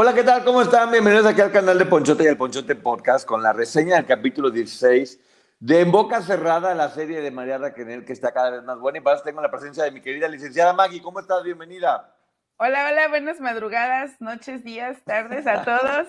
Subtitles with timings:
[0.00, 0.44] Hola, ¿qué tal?
[0.44, 0.92] ¿Cómo están?
[0.92, 4.48] Bienvenidos aquí al canal de Ponchote y al Ponchote Podcast con la reseña del capítulo
[4.48, 5.18] 16
[5.58, 8.98] de En Boca Cerrada, la serie de María Raquel, que está cada vez más buena.
[8.98, 11.02] Y para eso tengo la presencia de mi querida licenciada Maggie.
[11.02, 11.42] ¿Cómo estás?
[11.42, 12.14] Bienvenida.
[12.58, 16.06] Hola, hola, buenas madrugadas, noches, días, tardes a todos.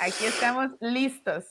[0.00, 1.44] Aquí estamos listos.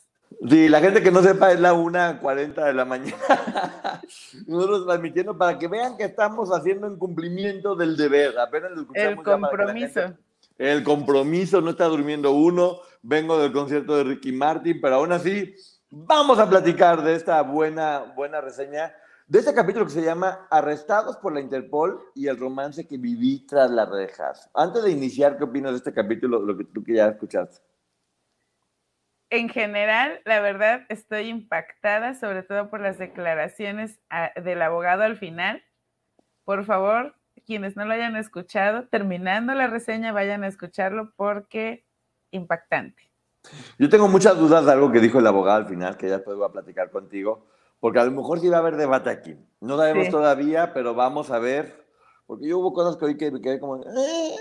[0.50, 3.22] Sí, la gente que no sepa es la 1.40 de la mañana.
[4.48, 8.40] Nosotros transmitiendo para que vean que estamos haciendo en cumplimiento del deber.
[8.40, 10.16] Apenas lo El compromiso
[10.62, 15.56] el compromiso, no está durmiendo uno, vengo del concierto de Ricky Martin, pero aún así
[15.90, 18.94] vamos a platicar de esta buena, buena reseña,
[19.26, 23.48] de este capítulo que se llama Arrestados por la Interpol y el romance que viví
[23.48, 24.52] tras las rejas.
[24.54, 27.60] Antes de iniciar, ¿qué opinas de este capítulo, lo que tú que ya escuchaste?
[29.32, 35.18] En general, la verdad, estoy impactada, sobre todo por las declaraciones ah, del abogado al
[35.18, 35.64] final.
[36.44, 41.86] Por favor, quienes no lo hayan escuchado, terminando la reseña, vayan a escucharlo porque
[42.32, 43.12] impactante.
[43.78, 46.38] Yo tengo muchas dudas de algo que dijo el abogado al final, que ya después
[46.38, 47.48] voy a platicar contigo,
[47.80, 49.36] porque a lo mejor sí va a haber debate aquí.
[49.60, 51.86] No sabemos todavía, pero vamos a ver,
[52.28, 53.78] porque yo hubo cosas que oí que me quedé como...
[53.78, 54.36] Eh".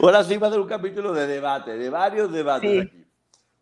[0.00, 3.04] Ahora sí va a ser un capítulo de debate, de varios debates aquí.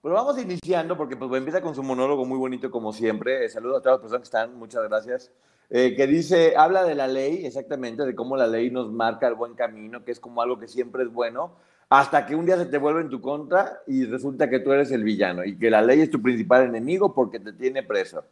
[0.02, 3.48] Pero vamos iniciando, porque pues empieza con su monólogo muy bonito como siempre.
[3.48, 5.30] Saludos a todas las personas que están, muchas gracias.
[5.74, 9.34] Eh, que dice, habla de la ley, exactamente, de cómo la ley nos marca el
[9.34, 11.56] buen camino, que es como algo que siempre es bueno,
[11.88, 14.90] hasta que un día se te vuelve en tu contra y resulta que tú eres
[14.92, 18.22] el villano y que la ley es tu principal enemigo porque te tiene preso.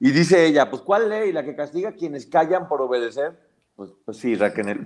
[0.00, 1.30] Y dice ella, pues ¿cuál ley?
[1.30, 3.38] ¿La que castiga a quienes callan por obedecer?
[3.76, 4.80] Pues, pues sí, Raquel.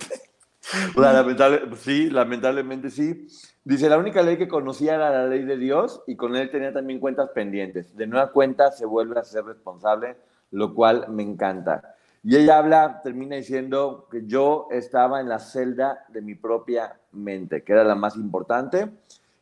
[0.96, 3.28] Lamentable, sí, lamentablemente sí.
[3.64, 6.74] Dice, la única ley que conocía era la ley de Dios y con él tenía
[6.74, 7.96] también cuentas pendientes.
[7.96, 10.16] De nueva cuenta se vuelve a ser responsable,
[10.50, 11.93] lo cual me encanta.
[12.26, 17.62] Y ella habla, termina diciendo que yo estaba en la celda de mi propia mente,
[17.62, 18.90] que era la más importante.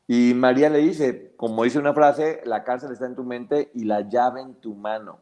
[0.08, 3.84] Y María le dice, como dice una frase, la cárcel está en tu mente y
[3.84, 5.20] la llave en tu mano.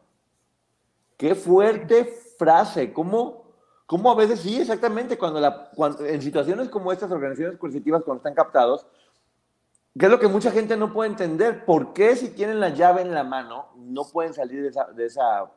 [1.18, 2.06] Qué fuerte
[2.38, 3.44] frase, ¿cómo,
[3.84, 8.86] cómo a veces sí, exactamente, cuando, en situaciones como estas, organizaciones coercitivas, cuando están captados,
[9.98, 13.02] que es lo que mucha gente no puede entender, ¿por qué si tienen la llave
[13.02, 15.50] en la mano no pueden salir de esa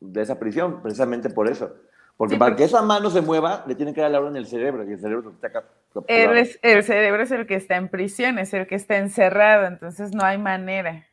[0.00, 1.74] de esa prisión, precisamente por eso.
[2.16, 4.46] Porque para que esa mano se mueva, le tiene que dar la orden en el
[4.46, 5.64] cerebro, y el cerebro está acá.
[6.08, 10.12] El, el cerebro es el que está en prisión, es el que está encerrado, entonces
[10.12, 11.06] no hay manera.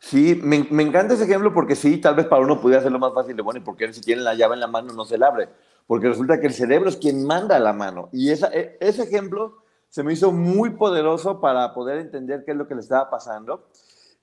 [0.00, 3.14] Sí, me, me, encanta ese ejemplo porque sí, tal vez para uno pudiera hacerlo más
[3.14, 5.28] fácil de bueno, y porque si tiene la llave en la mano no se la
[5.28, 5.48] abre,
[5.86, 8.08] porque resulta que el cerebro es quien manda la mano.
[8.12, 12.56] Y esa, e, ese ejemplo se me hizo muy poderoso para poder entender qué es
[12.56, 13.68] lo que le estaba pasando.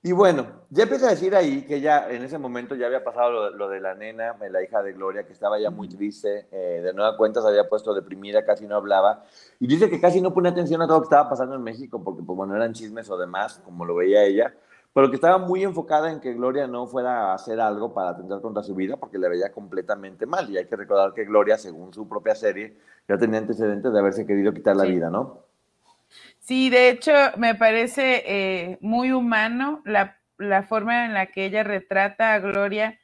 [0.04, 3.52] Y bueno, ya empieza a decir ahí que ya en ese momento ya había pasado
[3.52, 6.92] lo, de la nena, la hija de Gloria, que estaba ya muy triste, eh, de
[6.92, 9.24] nueva cuenta se había puesto deprimida, casi no hablaba,
[9.60, 12.04] y dice que casi no pone atención a todo lo que estaba pasando en México,
[12.04, 14.56] porque pues bueno, eran chismes o demás, como lo veía ella,
[14.92, 18.42] pero que estaba muy enfocada en que Gloria no fuera a hacer algo para atender
[18.42, 21.94] contra su vida, porque le veía completamente mal, y hay que recordar que Gloria, según
[21.94, 22.76] su propia serie,
[23.08, 25.51] ya tenía antecedentes de haberse querido quitar la vida, ¿no?
[26.42, 30.18] Sí, de hecho, me parece eh, muy humano la,
[30.64, 33.00] forma en la que ella retrata a Gloria,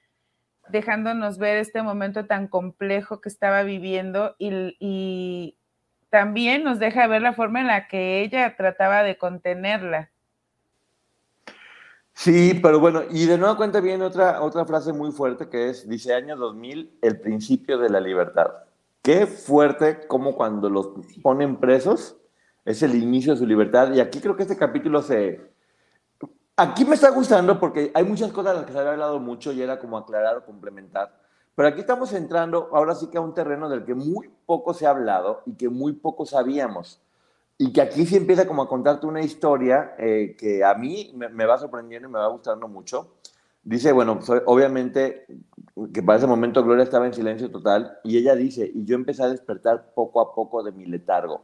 [0.69, 5.54] dejándonos ver este momento tan complejo que estaba viviendo y,
[6.10, 10.10] también nos deja ver la forma en la que ella trataba de contenerla.
[12.13, 15.88] Sí, pero bueno, y de nuevo cuenta bien otra, otra frase muy fuerte que es,
[15.88, 18.48] dice año 2000, el principio de la libertad.
[19.01, 20.92] Qué fuerte como cuando los
[21.22, 22.16] ponen presos
[22.68, 23.94] es el inicio de su libertad.
[23.94, 25.40] Y aquí creo que este capítulo se...
[26.58, 29.54] Aquí me está gustando porque hay muchas cosas de las que se había hablado mucho
[29.54, 31.18] y era como aclarar o complementar.
[31.56, 34.86] Pero aquí estamos entrando ahora sí que a un terreno del que muy poco se
[34.86, 37.02] ha hablado y que muy poco sabíamos.
[37.58, 41.46] Y que aquí sí empieza como a contarte una historia eh, que a mí me,
[41.46, 43.14] va sorprendiendo y me va gustando mucho.
[43.64, 45.25] Dice, bueno, obviamente
[45.94, 49.24] que para ese momento Gloria estaba en silencio total y ella dice, y yo empecé
[49.24, 51.44] a despertar poco a poco de mi letargo.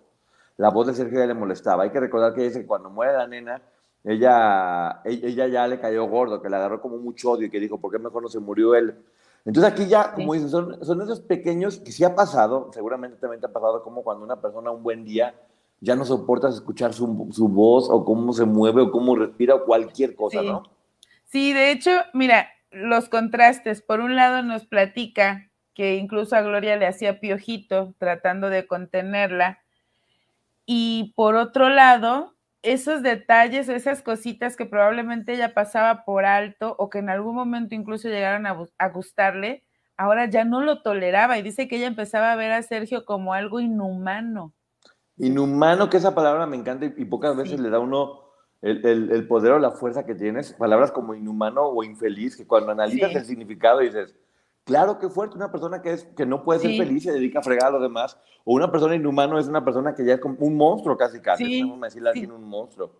[0.57, 1.83] La voz de Sergio ya le molestaba.
[1.83, 3.61] Hay que recordar que dice que cuando muere la nena,
[4.03, 7.79] ella, ella ya le cayó gordo, que le agarró como mucho odio y que dijo,
[7.79, 8.95] ¿por qué mejor no se murió él?
[9.45, 13.41] Entonces aquí ya, como dicen, son, son esos pequeños que sí ha pasado, seguramente también
[13.41, 15.35] te ha pasado como cuando una persona un buen día
[15.81, 19.65] ya no soportas escuchar su, su voz o cómo se mueve o cómo respira o
[19.65, 20.63] cualquier cosa, ¿no?
[21.25, 23.81] Sí, de hecho, mira, los contrastes.
[23.81, 29.62] Por un lado nos platica que incluso a Gloria le hacía piojito tratando de contenerla.
[30.65, 32.33] Y por otro lado,
[32.63, 37.75] esos detalles, esas cositas que probablemente ella pasaba por alto o que en algún momento
[37.75, 39.63] incluso llegaron a, gustarle,
[39.97, 43.33] ahora ya no lo toleraba y dice que ella empezaba a ver a Sergio como
[43.33, 44.53] algo inhumano.
[45.17, 48.21] Inhumano, que esa palabra me encanta y, pocas veces le da uno
[48.61, 50.53] el, poder o la fuerza que tienes.
[50.53, 54.15] Palabras como inhumano o infeliz, que cuando analizas el significado dices,
[54.63, 57.43] claro que fuerte, una persona que, es, que no puede ser feliz se dedica a
[57.43, 60.35] fregar a los demás, o una persona inhumano es una persona que ya es como
[60.39, 61.63] un monstruo casi casi, sí.
[61.63, 62.91] no decirle a un monstruo.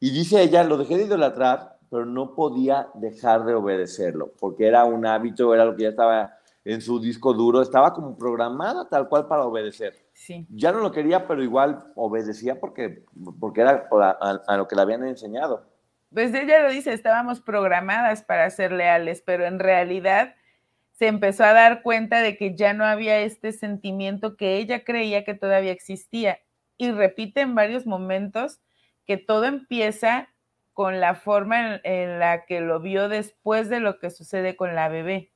[0.00, 4.84] Y dice ella, lo dejé de idolatrar, pero no podía dejar de obedecerlo, porque era
[4.84, 6.34] un hábito, era lo que ya estaba
[6.64, 9.94] en su disco duro, estaba como programada tal cual para obedecer.
[10.12, 10.46] Sí.
[10.50, 13.04] Ya no lo quería, pero igual obedecía porque,
[13.40, 15.64] porque era a, a lo que le habían enseñado.
[16.12, 20.34] Pues ella lo dice, estábamos programadas para ser leales, pero en realidad
[20.98, 25.24] se empezó a dar cuenta de que ya no había este sentimiento que ella creía
[25.24, 26.40] que todavía existía.
[26.76, 28.58] Y repite en varios momentos
[29.06, 30.28] que todo empieza
[30.72, 34.88] con la forma en, la que lo vio después de lo que sucede con la
[34.88, 35.30] bebé.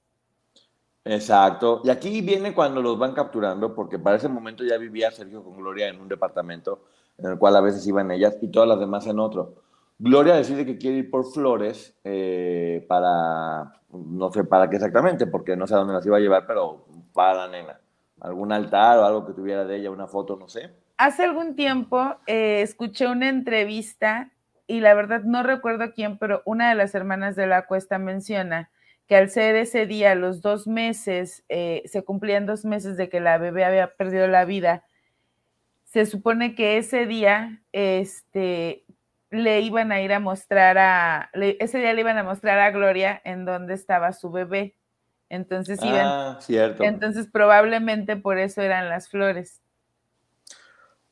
[1.04, 1.80] Exacto.
[1.84, 5.56] Y aquí viene cuando los van capturando, porque para ese momento ya vivía Sergio con
[5.56, 6.86] Gloria en un departamento
[7.18, 9.54] en el cual a veces iban ellas y todas las demás en otro.
[10.04, 15.54] Gloria decide que quiere ir por flores eh, para, no sé para qué exactamente, porque
[15.56, 17.80] no sé a dónde las iba a llevar, pero para la nena.
[18.20, 20.72] Algún altar o algo que tuviera de ella, una foto, no sé.
[20.96, 24.32] Hace algún tiempo eh, escuché una entrevista
[24.66, 28.70] y la verdad no recuerdo quién, pero una de las hermanas de la cuesta menciona
[29.06, 33.20] que al ser ese día, los dos meses, eh, se cumplían dos meses de que
[33.20, 34.84] la bebé había perdido la vida,
[35.84, 38.84] se supone que ese día, este,
[39.32, 43.20] le iban a ir a mostrar a, ese día le iban a mostrar a Gloria
[43.24, 44.76] en dónde estaba su bebé.
[45.30, 46.84] Entonces iban, ah, cierto.
[46.84, 49.62] entonces probablemente por eso eran las flores.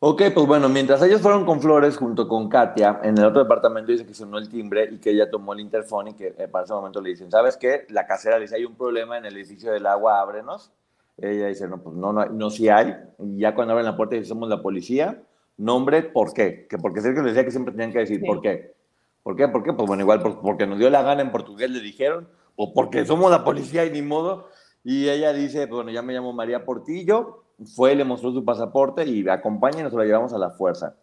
[0.01, 3.93] Ok, pues bueno, mientras ellos fueron con Flores junto con Katia, en el otro departamento
[3.93, 6.65] dice que sonó el timbre y que ella tomó el interfón y que eh, para
[6.65, 7.87] ese momento le dicen, ¿sabes qué?
[7.91, 10.73] La casera dice, hay un problema en el edificio del agua, ábrenos.
[11.19, 12.97] Ella dice, no, pues no, no, no sí hay.
[13.19, 15.23] Y ya cuando abren la puerta dice, somos la policía
[15.61, 16.67] nombre, ¿por qué?
[16.69, 18.75] Que porque Sergio les decía que siempre tenían que decir por qué.
[19.23, 19.49] ¿Por qué?
[19.49, 19.73] ¿Por qué?
[19.73, 23.31] Pues bueno, igual porque nos dio la gana en portugués, le dijeron, o porque somos
[23.31, 24.49] la policía y ni modo.
[24.83, 29.05] Y ella dice, pues bueno, ya me llamo María Portillo, fue, le mostró su pasaporte
[29.07, 30.97] y acompáñenos, la llevamos a la fuerza.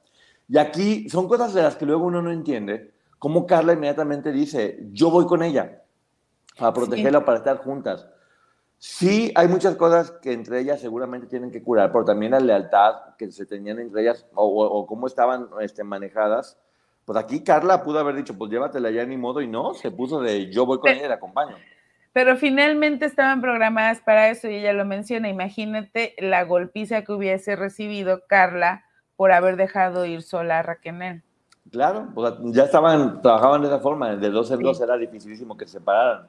[0.49, 4.79] Y aquí son cosas de las que luego uno no entiende, como Carla inmediatamente dice,
[4.91, 5.83] yo voy con ella,
[6.57, 8.07] para protegerla, para estar juntas.
[8.79, 13.15] Sí, hay muchas cosas que entre ellas seguramente tienen que curar, pero también la lealtad
[13.17, 16.59] que se tenían entre ellas o, cómo estaban este, manejadas.
[17.03, 20.19] Pues aquí Carla pudo haber dicho, pues llévatela ya ni modo, y no, se puso
[20.19, 21.55] de yo voy con ella y la acompaño.
[22.13, 25.29] Pero finalmente estaban programadas para eso y ella lo menciona.
[25.29, 31.23] Imagínate la golpiza que hubiese recibido Carla por haber dejado ir sola a Raquel.
[31.71, 35.65] Claro, pues ya estaban, trabajaban de esa forma, de dos en dos era dificilísimo que
[35.65, 36.27] se separaran.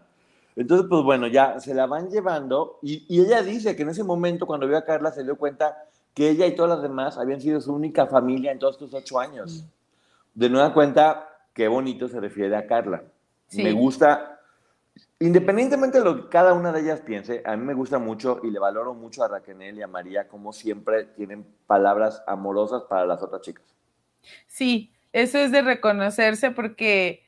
[0.56, 4.46] Entonces, pues bueno, ya se la van llevando y, ella dice que en ese momento
[4.46, 7.60] cuando vio a Carla se dio cuenta que ella y todas las demás habían sido
[7.60, 9.64] su única familia en todos estos ocho años.
[10.34, 13.04] De nueva cuenta, qué bonito se refiere a Carla.
[13.52, 14.40] Me gusta,
[15.20, 18.50] independientemente de lo que cada una de ellas piense, a mí me gusta mucho y
[18.50, 23.22] le valoro mucho a Raquel y a María como siempre tienen palabras amorosas para las
[23.22, 23.64] otras chicas.
[24.46, 27.27] Sí, eso es de reconocerse porque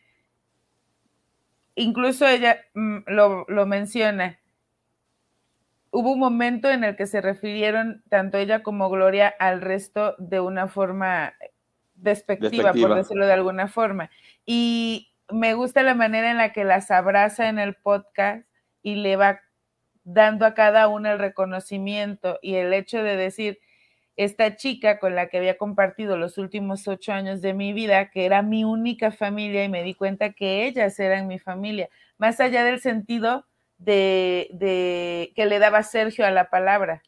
[1.80, 4.38] incluso ella mm, lo, menciona.
[5.90, 10.40] Hubo un momento en el que se refirieron tanto ella como Gloria al resto de
[10.40, 11.34] una forma
[11.94, 14.10] despectiva, por decirlo de alguna forma.
[14.46, 18.46] Y me gusta la manera en la que las abraza en el podcast
[18.82, 19.40] y le va
[20.04, 23.58] dando a cada una el reconocimiento y el hecho de decir,
[24.24, 28.26] esta chica con la que había compartido los últimos ocho años de mi vida, que
[28.26, 32.62] era mi única familia y me di cuenta que ellas eran mi familia, más allá
[32.62, 33.46] del sentido
[33.78, 37.02] de, que le daba Sergio a la palabra.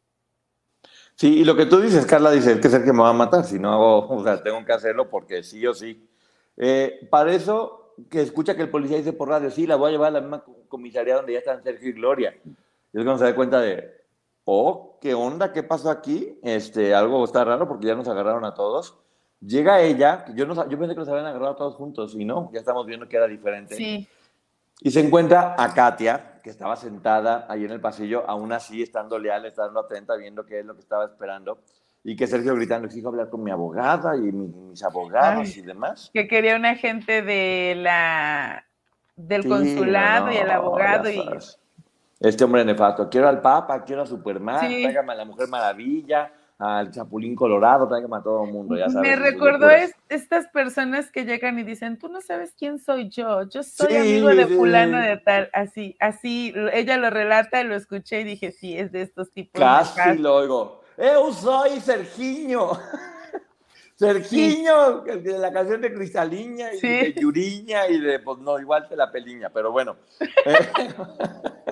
[1.14, 3.58] Sí, y lo que tú dices, Carla, dice, que Sergio me va a matar, si
[3.58, 6.08] no hago, o sea, tengo que hacerlo porque sí o sí.
[6.56, 9.92] Eh, para eso, que escucha que el policía dice por radio, sí, la voy a
[9.92, 12.34] llevar a la misma comisaría donde ya están Sergio y Gloria.
[12.42, 14.01] Y es cuando se da cuenta de,
[14.44, 15.52] oh, ¿qué onda?
[15.52, 16.38] ¿Qué pasó aquí?
[16.42, 18.98] Este, algo está raro porque ya nos agarraron a todos.
[19.40, 22.50] Llega ella, yo, no, yo pensé que los habían agarrado a todos juntos y no,
[22.52, 23.74] ya estamos viendo que era diferente.
[23.74, 24.08] Sí.
[24.80, 29.18] Y se encuentra a Katia, que estaba sentada ahí en el pasillo, aún así estando
[29.18, 31.58] leal, estando atenta, viendo qué es lo que estaba esperando.
[32.04, 36.10] Y que Sergio gritando, exijo hablar con mi abogada y mis abogados y demás.
[36.12, 38.66] Que quería un agente de la,
[39.14, 41.08] del consulado y el abogado.
[41.08, 41.24] Y...
[42.22, 46.90] Este hombre nefasto, quiero al Papa, quiero a Superman, tráigame a la Mujer Maravilla, al
[46.92, 49.10] Chapulín Colorado, tráigame a todo el mundo, ya sabes.
[49.10, 49.68] Me recordó
[50.08, 54.28] estas personas que llegan y dicen, tú no sabes quién soy yo, yo soy amigo
[54.28, 58.92] de fulano de tal, así, así, ella lo relata, lo escuché y dije, sí, es
[58.92, 59.60] de estos tipos.
[59.60, 60.82] Casi lo oigo.
[60.96, 62.78] Eu soy Sergiño.
[64.02, 68.96] Sergiño, de la canción de Cristaliña y de Yuriña y de, pues no, igual que
[68.96, 69.96] la peliña, pero bueno.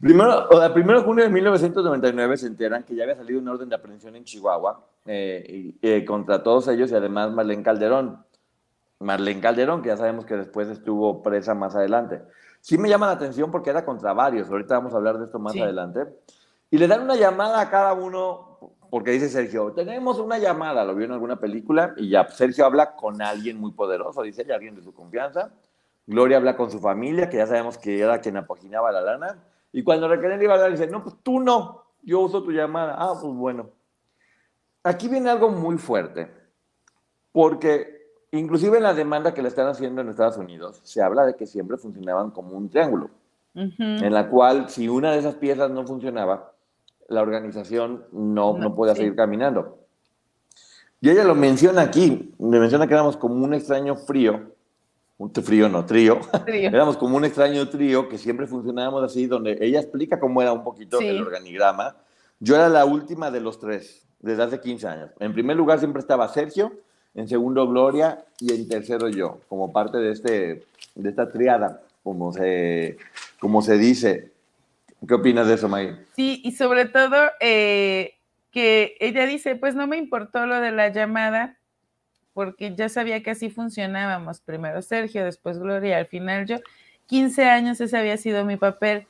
[0.00, 3.68] Primero, o primero de junio de 1999 se enteran que ya había salido un orden
[3.68, 8.24] de aprehensión en Chihuahua eh, eh, contra todos ellos y además Marlene Calderón.
[9.00, 12.22] Marlene Calderón, que ya sabemos que después estuvo presa más adelante.
[12.60, 15.40] Sí me llama la atención porque era contra varios, ahorita vamos a hablar de esto
[15.40, 16.04] más adelante.
[16.70, 18.47] Y le dan una llamada a cada uno,
[18.90, 22.96] porque dice Sergio, tenemos una llamada, lo vio en alguna película, y ya Sergio habla
[22.96, 25.52] con alguien muy poderoso, dice ella, alguien de su confianza.
[26.06, 29.38] Gloria habla con su familia, que ya sabemos que era quien apaginaba la lana.
[29.72, 32.96] Y cuando Raquel iba a hablar, dice, no, pues tú no, yo uso tu llamada.
[32.98, 33.68] Ah, pues bueno.
[34.82, 36.30] Aquí viene algo muy fuerte,
[37.30, 41.36] porque inclusive en la demanda que le están haciendo en Estados Unidos, se habla de
[41.36, 43.10] que siempre funcionaban como un triángulo,
[43.54, 46.52] en la cual si una de esas piezas no funcionaba,
[47.08, 49.78] la organización no, no, podía seguir caminando.
[51.00, 54.52] Y ella lo menciona aquí, me menciona que éramos como un extraño frío
[55.18, 56.20] un frío, no, trío.
[56.46, 60.62] Éramos como un extraño trío que siempre funcionábamos así, donde ella explica cómo era un
[60.62, 61.96] poquito el organigrama.
[62.38, 65.10] Yo era la última de los tres, desde hace 15 años.
[65.18, 66.72] En primer lugar siempre estaba Sergio,
[67.14, 72.32] en segundo Gloria y en tercero yo, como parte de, este, de esta triada, como
[72.32, 72.96] se,
[73.40, 74.32] como se dice.
[75.06, 75.96] ¿Qué opinas de eso, May?
[76.14, 78.14] Sí, y sobre todo eh,
[78.50, 81.58] que ella dice, pues no me importó lo de la llamada,
[82.32, 84.40] porque ya sabía que así funcionábamos.
[84.40, 86.56] Primero Sergio, después Gloria, al final yo.
[87.06, 89.06] 15 años ese había sido mi papel.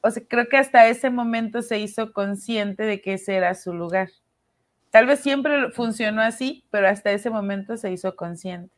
[0.00, 3.72] O sea, creo que hasta ese momento se hizo consciente de que ese era su
[3.72, 4.10] lugar.
[4.90, 8.72] Tal vez siempre funcionó así, pero hasta ese momento se hizo consciente.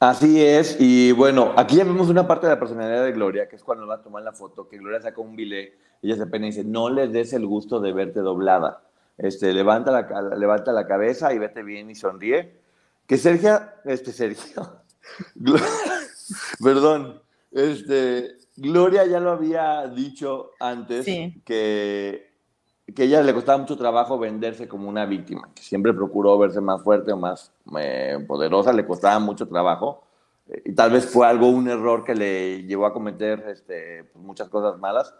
[0.00, 3.56] Así es, y bueno, aquí ya vemos una parte de la personalidad de Gloria, que
[3.56, 6.46] es cuando va a tomar la foto, que Gloria saca un bilé, ella se pena
[6.46, 8.84] y dice, no le des el gusto de verte doblada,
[9.16, 12.60] este, levanta, la, levanta la cabeza y vete bien y sonríe,
[13.08, 14.82] que Sergio, este Sergio,
[16.62, 21.06] perdón, este, Gloria ya lo había dicho antes
[21.44, 22.27] que,
[22.94, 26.82] que ella le costaba mucho trabajo venderse como una víctima, que siempre procuró verse más
[26.82, 30.02] fuerte o más eh, poderosa, le costaba mucho trabajo
[30.64, 34.48] y tal vez fue algo, un error que le llevó a cometer este, pues, muchas
[34.48, 35.14] cosas malas.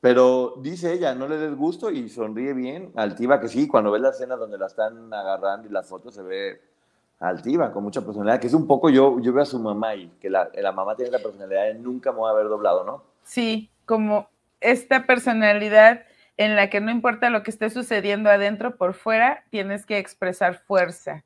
[0.00, 4.02] Pero dice ella, no le des gusto y sonríe bien, altiva que sí, cuando ves
[4.02, 6.60] la escena donde la están agarrando y las fotos se ve
[7.20, 10.08] altiva, con mucha personalidad, que es un poco, yo, yo veo a su mamá y
[10.20, 13.04] que la, la mamá tiene la personalidad de nunca me va a haber doblado, ¿no?
[13.22, 14.28] Sí, como
[14.60, 16.02] esta personalidad
[16.44, 20.58] en la que no importa lo que esté sucediendo adentro, por fuera, tienes que expresar
[20.58, 21.24] fuerza.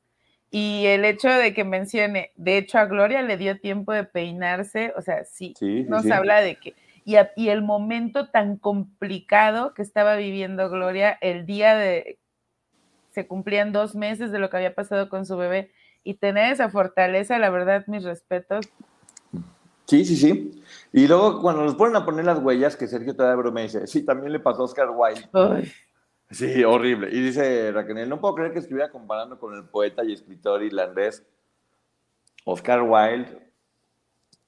[0.49, 4.93] Y el hecho de que mencione, de hecho a Gloria le dio tiempo de peinarse,
[4.95, 5.53] o sea, sí,
[5.87, 11.45] nos habla de que, y, y, el momento tan complicado que estaba viviendo Gloria el
[11.45, 12.17] día de,
[13.11, 15.71] se cumplían dos meses de lo que había pasado con su bebé,
[16.07, 18.69] y tener esa fortaleza, la verdad, mis respetos.
[19.87, 20.61] Sí, sí, sí.
[20.91, 24.03] Y luego cuando nos ponen a poner las huellas, que Sergio todavía broma dice, sí,
[24.03, 25.71] también le pasó a Oscar Wilde.
[26.29, 27.09] Sí, horrible.
[27.11, 31.25] Y dice Raquel, no puedo creer que estuviera comparando con el poeta y escritor irlandés
[32.43, 33.47] Oscar Wilde.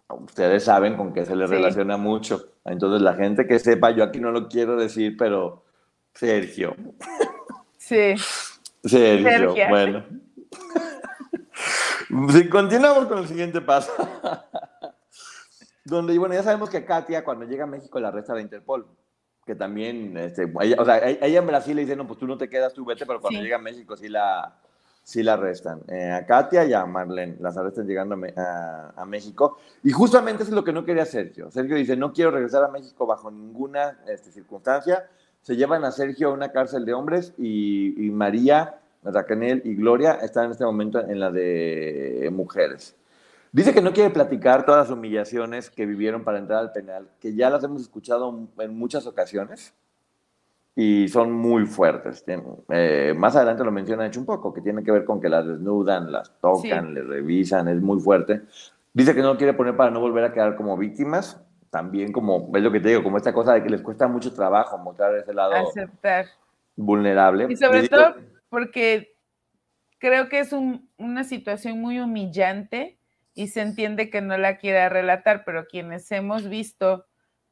[0.09, 2.53] Ustedes saben con qué se le relaciona mucho.
[2.65, 5.63] Entonces la gente que sepa, yo aquí no lo quiero decir, pero
[6.13, 6.75] Sergio.
[7.77, 8.15] Sí.
[8.83, 10.05] Sergio, bueno.
[12.31, 13.93] Si continuamos con el siguiente paso.
[15.89, 18.85] Donde, bueno, ya sabemos que Katia cuando llega a México la arresta la Interpol.
[19.45, 22.37] Que también, este, ella, o sea, ella en Brasil le dice, no, pues tú no
[22.37, 24.59] te quedas, tú vete, pero cuando llega a México sí la,
[25.01, 25.81] sí la arrestan.
[25.87, 29.57] Eh, a Katia y a Marlene las arrestan llegando a, México.
[29.83, 31.49] Y justamente eso es lo que no quería Sergio.
[31.49, 35.09] Sergio dice, no quiero regresar a México bajo ninguna este, circunstancia.
[35.41, 40.13] Se llevan a Sergio a una cárcel de hombres y, y María, Raquel y Gloria
[40.21, 42.95] están en este momento en la de mujeres.
[43.51, 47.33] Dice que no quiere platicar todas las humillaciones que vivieron para entrar al penal, que
[47.33, 49.73] ya las hemos escuchado en muchas ocasiones
[50.75, 52.23] y son muy fuertes.
[52.69, 55.45] Eh, más adelante lo menciona hecho un poco, que tiene que ver con que las
[55.45, 58.43] desnudan, las tocan, les revisan, es muy fuerte.
[58.93, 61.41] Dice que no lo quiere poner para no volver a quedar como víctimas,
[61.71, 64.31] también como, es lo que te digo, como esta cosa de que les cuesta mucho
[64.31, 66.27] trabajo mostrar ese lado Aceptar.
[66.75, 67.47] vulnerable.
[67.49, 68.15] Y sobre todo
[68.49, 69.15] porque
[69.97, 70.53] creo que es
[70.97, 72.98] una situación muy humillante
[73.39, 77.05] y se entiende que no la quiera relatar, pero quienes hemos visto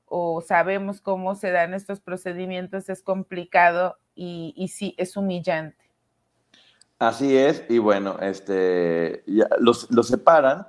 [0.04, 5.90] o sabemos cómo se dan estos procedimientos es complicado y, y sí, es humillante.
[7.00, 9.24] Así es, y bueno, este,
[9.60, 10.68] los, los separan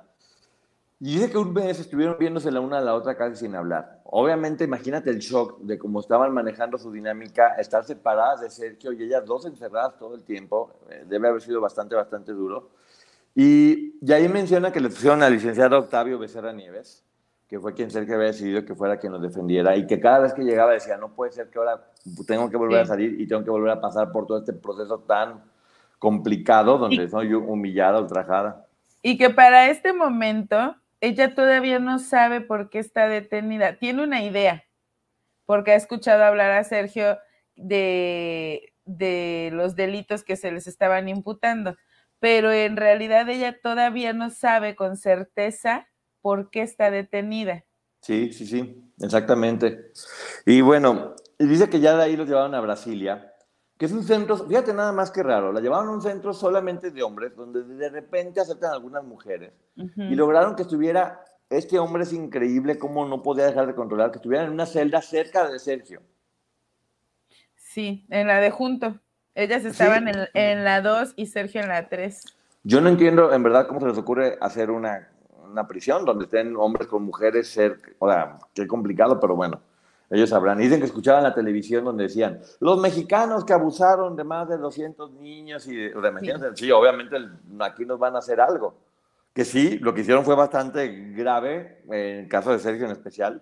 [1.01, 4.01] y dice que un mes estuvieron viéndose la una a la otra casi sin hablar.
[4.05, 9.03] Obviamente, imagínate el shock de cómo estaban manejando su dinámica, estar separadas de Sergio y
[9.03, 10.79] ellas dos encerradas todo el tiempo.
[10.89, 12.69] Eh, debe haber sido bastante, bastante duro.
[13.41, 17.05] Y, ahí menciona que le pusieron al licenciado Octavio Becerra Nieves,
[17.47, 20.33] que fue quien Sergio había decidido que fuera quien nos defendiera, y que cada vez
[20.33, 21.87] que llegaba decía, no puede ser que ahora
[22.27, 24.99] tengo que volver a salir y tengo que volver a pasar por todo este proceso
[24.99, 25.41] tan
[25.99, 28.67] complicado donde soy humillada, ultrajada.
[29.01, 33.77] Y que para este momento ella todavía no sabe por qué está detenida.
[33.77, 34.65] Tiene una idea,
[35.45, 37.17] porque ha escuchado hablar a Sergio
[37.55, 41.77] de, de los delitos que se les estaban imputando
[42.19, 45.87] pero en realidad ella todavía no sabe con certeza
[46.21, 47.65] por qué está detenida.
[48.01, 49.91] Sí, sí, sí, exactamente.
[50.45, 53.33] Y bueno, dice que ya de ahí los llevaron a Brasilia,
[53.77, 56.91] que es un centro, fíjate nada más que raro, la llevaron a un centro solamente
[56.91, 62.11] de hombres, donde de repente aceptan algunas mujeres y lograron que estuviera, este hombre es
[62.11, 66.01] increíble cómo no podía dejar de controlar, que estuviera en una celda cerca de Sergio.
[67.55, 68.99] Sí, en la de junto.
[69.39, 72.25] Ellas estaban en, la 2 y Sergio en la 3.
[72.63, 75.07] Yo no entiendo en verdad cómo se les ocurre hacer una,
[75.49, 77.89] una prisión donde estén hombres con mujeres cerca.
[77.99, 79.61] O sea, qué complicado, pero bueno,
[80.09, 80.57] ellos sabrán.
[80.57, 85.13] Dicen que escuchaban la televisión donde decían, los mexicanos que abusaron de más de 200
[85.13, 86.69] niños y de, de sí.
[86.71, 87.15] obviamente
[87.61, 88.75] aquí nos van a hacer algo.
[89.33, 93.41] Que sí, lo que hicieron fue bastante grave, en el caso de Sergio en especial,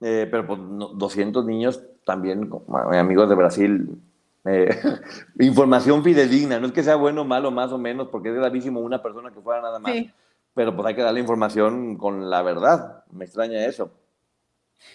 [0.00, 0.58] eh, pero pues,
[0.94, 2.48] 200 niños también,
[2.92, 4.00] amigos de Brasil,
[4.46, 4.68] eh,
[5.40, 6.58] información fidedigna.
[6.58, 9.40] No es que sea bueno, malo, más o menos, porque es gravísimo una persona que
[9.40, 9.94] fuera nada más.
[10.54, 13.04] Pero pues hay que darle información con la verdad.
[13.10, 13.92] Me extraña eso.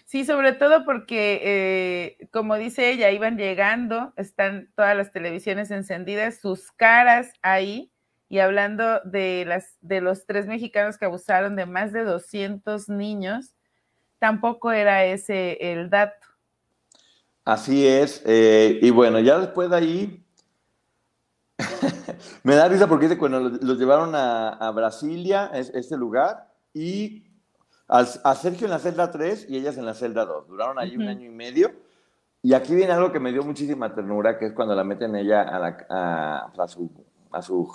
[0.06, 6.40] Sí, sobre todo porque, eh, como dice ella, iban llegando, están todas las televisiones encendidas,
[6.40, 7.92] sus caras ahí,
[8.30, 13.56] y hablando de, las, de los tres mexicanos que abusaron de más de 200 niños,
[14.20, 16.21] tampoco era ese el dato.
[17.46, 18.22] Así es.
[18.26, 20.26] Eh, y bueno, ya después de ahí,
[22.44, 27.24] me da risa porque dice cuando los, llevaron a, Brasilia, es, este lugar, y
[27.88, 30.48] a Sergio en la celda 3 y ellas en la celda 2.
[30.48, 31.72] Duraron ahí un año y medio.
[32.44, 35.42] Y aquí viene algo que me dio muchísima ternura, que es cuando la meten ella
[35.42, 36.90] a, la, a, su,
[37.32, 37.72] a su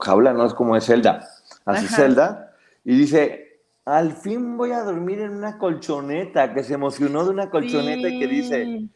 [0.00, 1.26] jaula, no es como es celda,
[1.64, 3.47] a su celda, y dice,
[3.88, 8.18] al fin voy a dormir en una colchoneta, que se emocionó de una colchoneta y
[8.18, 8.88] que dice,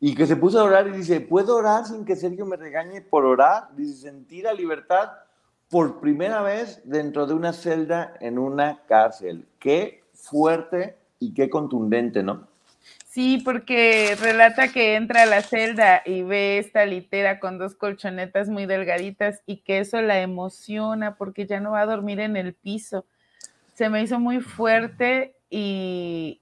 [0.00, 3.00] y que se puso a orar y dice, ¿puedo orar sin que Sergio me regañe
[3.00, 3.68] por orar?
[3.76, 5.10] Dice, sentir la libertad
[5.68, 9.46] por primera vez dentro de una celda en una cárcel.
[9.60, 12.48] Qué fuerte y qué contundente, ¿no?
[13.06, 18.48] Sí, porque relata que entra a la celda y ve esta litera con dos colchonetas
[18.48, 22.54] muy delgaditas y que eso la emociona porque ya no va a dormir en el
[22.54, 23.04] piso
[23.80, 26.38] se me hizo muy fuerte y,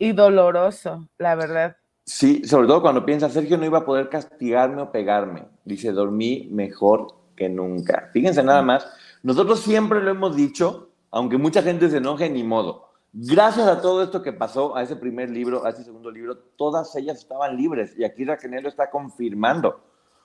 [0.00, 1.76] doloroso, la verdad.
[2.04, 5.44] Sí, sobre todo cuando piensa, Sergio no iba a poder castigarme o pegarme.
[5.64, 8.10] Dice, dormí mejor que nunca.
[8.12, 8.88] Fíjense nada más,
[9.22, 12.88] nosotros siempre lo hemos dicho, aunque mucha gente se enoje, ni modo.
[13.12, 16.96] Gracias a todo esto que pasó, a ese primer libro, a ese segundo libro, todas
[16.96, 17.96] ellas estaban libres.
[17.96, 19.80] Y aquí Raquel lo está confirmando.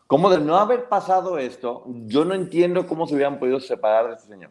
[0.07, 4.15] Como de no haber pasado esto, yo no entiendo cómo se hubieran podido separar de
[4.15, 4.49] este señor.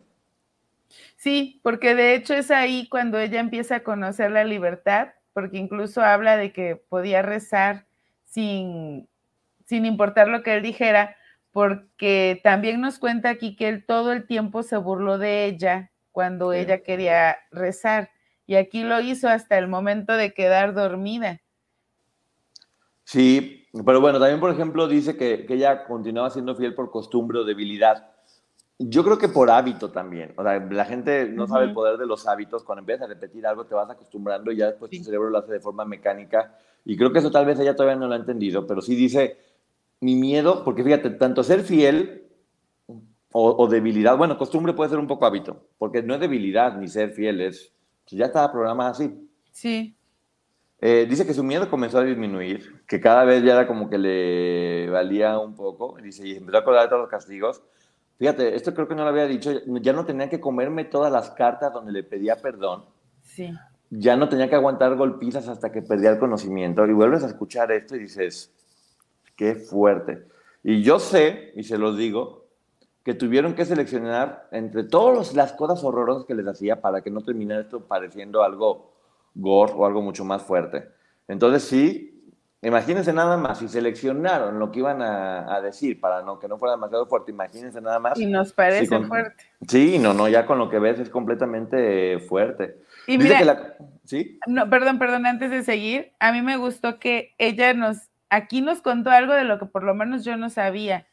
[1.25, 6.03] Sí, porque de hecho es ahí cuando ella empieza a conocer la libertad, porque incluso
[6.03, 7.87] habla de que podía rezar
[8.27, 9.09] sin,
[9.65, 11.17] sin importar lo que él dijera,
[11.51, 16.53] porque también nos cuenta aquí que él todo el tiempo se burló de ella cuando
[16.53, 18.11] ella quería rezar,
[18.47, 21.41] y aquí lo hizo hasta el momento de quedar dormida.
[23.05, 27.39] Sí, pero bueno, también por ejemplo dice que, que ella continuaba siendo fiel por costumbre
[27.39, 28.13] o debilidad
[28.79, 30.33] Yo creo que por hábito también.
[30.37, 32.65] O sea, la gente no sabe el poder de los hábitos.
[32.65, 35.53] Cuando empiezas a repetir algo, te vas acostumbrando y ya después tu cerebro lo hace
[35.53, 36.57] de forma mecánica.
[36.85, 39.39] Y creo que eso tal vez ella todavía no lo ha entendido, pero sí dice,
[40.01, 42.25] mi miedo, porque fíjate, tanto ser fiel
[43.37, 47.11] o, debilidad, bueno, costumbre puede ser un poco hábito, porque no es debilidad ni ser
[47.11, 47.73] fiel, es,
[48.05, 49.29] pues ya estaba programada así.
[49.51, 49.97] Sí.
[50.81, 53.99] Eh, dice que su miedo comenzó a disminuir, que cada vez ya era como que
[53.99, 57.63] le valía un poco, dice, y empezó a acordar de todos los castigos.
[58.18, 59.50] Fíjate, esto creo que no lo había dicho,
[59.81, 62.85] ya no tenía que comerme todas las cartas donde le pedía perdón.
[63.22, 63.53] Sí.
[63.90, 66.87] Ya no tenía que aguantar golpizas hasta que perdía el conocimiento.
[66.87, 68.53] Y vuelves a escuchar esto y dices,
[69.37, 70.27] qué fuerte.
[70.62, 72.46] Y yo sé, y se los digo,
[73.05, 77.20] que tuvieron que seleccionar entre todas las cosas horrorosas que les hacía para que no
[77.20, 78.94] terminara esto pareciendo algo
[79.35, 80.88] gore o algo mucho más fuerte.
[81.29, 82.13] Entonces sí,
[82.64, 86.72] Imagínense nada más, si seleccionaron lo que iban a, decir para no, que no fuera
[86.72, 88.18] demasiado fuerte, imagínense nada más.
[88.18, 89.44] Y nos parece fuerte.
[89.68, 92.79] Sí, no, no, ya con lo que ves es completamente fuerte.
[93.07, 94.38] Y mira, ¿sí?
[94.46, 98.81] No, perdón, perdón, antes de seguir, a mí me gustó que ella nos, aquí nos
[98.81, 101.07] contó algo de lo que por lo menos yo no sabía.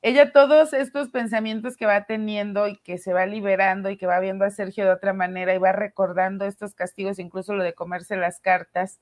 [0.00, 4.20] Ella todos estos pensamientos que va teniendo y que se va liberando y que va
[4.20, 8.16] viendo a Sergio de otra manera y va recordando estos castigos, incluso lo de comerse
[8.16, 9.00] las cartas,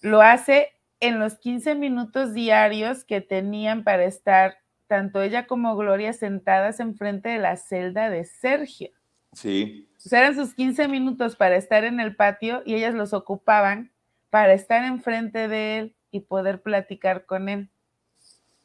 [0.00, 6.12] lo hace en los 15 minutos diarios que tenían para estar tanto ella como Gloria
[6.12, 8.90] sentadas enfrente de la celda de Sergio.
[9.32, 9.88] Sí.
[9.98, 13.92] O sea, eran sus 15 minutos para estar en el patio y ellas los ocupaban
[14.30, 17.68] para estar enfrente de él y poder platicar con él.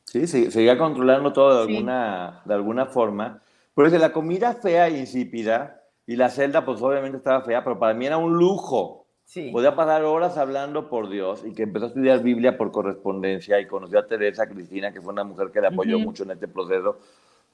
[0.06, 3.41] Sí, sí seguía controlando todo de, alguna, de alguna forma.
[3.76, 7.93] Pero la comida fea e insípida y la celda pues obviamente estaba fea, pero para
[7.93, 9.03] mí era un lujo.
[9.51, 13.65] Podía pasar horas hablando por Dios y que empezó a estudiar Biblia por correspondencia y
[13.65, 16.99] conoció a Teresa Cristina, que fue una mujer que le apoyó mucho en este proceso.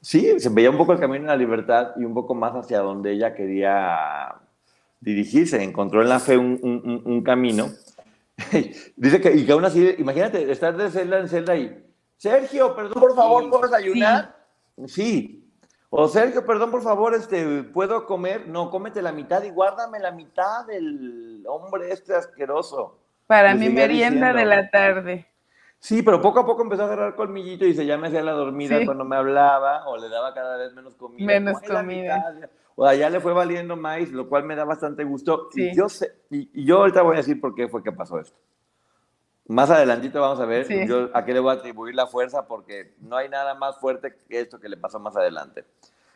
[0.02, 2.80] Sí, se veía un poco el camino en la libertad y un poco más hacia
[2.80, 4.36] donde ella quería
[5.00, 5.64] dirigirse.
[5.64, 7.68] Encontró en la fe un, un, camino.
[8.96, 11.84] Dice que, y que aún así, imagínate, estar de celda en celda y,
[12.18, 14.36] Sergio, perdón, por favor, ¿puedes ayunar?
[14.86, 15.49] sí.
[15.92, 18.48] O Sergio, perdón, por favor, este, ¿puedo comer?
[18.48, 23.00] No, cómete la mitad y guárdame la mitad del hombre este asqueroso.
[23.26, 25.28] Para mi merienda de la tarde.
[25.80, 28.34] Sí, pero poco a poco empezó a agarrar colmillito y se ya me hacía la
[28.34, 31.26] dormida cuando me hablaba o le daba cada vez menos comida.
[31.26, 32.50] Menos comida.
[32.76, 35.50] O allá le fue valiendo más, lo cual me da bastante gusto.
[35.54, 38.38] Y yo sé, y, yo ahorita voy a decir por qué fue que pasó esto.
[39.50, 42.94] Más adelantito vamos a ver yo a qué le voy a atribuir la fuerza porque
[43.02, 45.66] no hay nada más fuerte que esto que le pasó más adelante.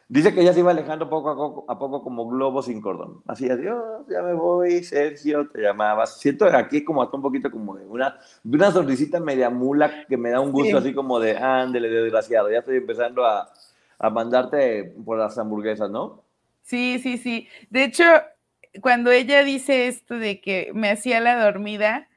[0.07, 3.23] Dice que ya se iba alejando poco a poco, a poco como globo sin cordón.
[3.25, 6.19] Así, adiós, ya me voy, Sergio, te llamabas.
[6.19, 10.29] Siento aquí como hasta un poquito como de una, una sonrisita media mula que me
[10.29, 13.51] da un gusto así como de, ándele, desgraciado, ya estoy empezando a,
[13.97, 16.21] a mandarte por las hamburguesas, ¿no?
[16.61, 17.47] Sí, sí, sí.
[17.71, 18.03] De hecho,
[18.79, 22.07] cuando ella dice esto de que me hacía la dormida,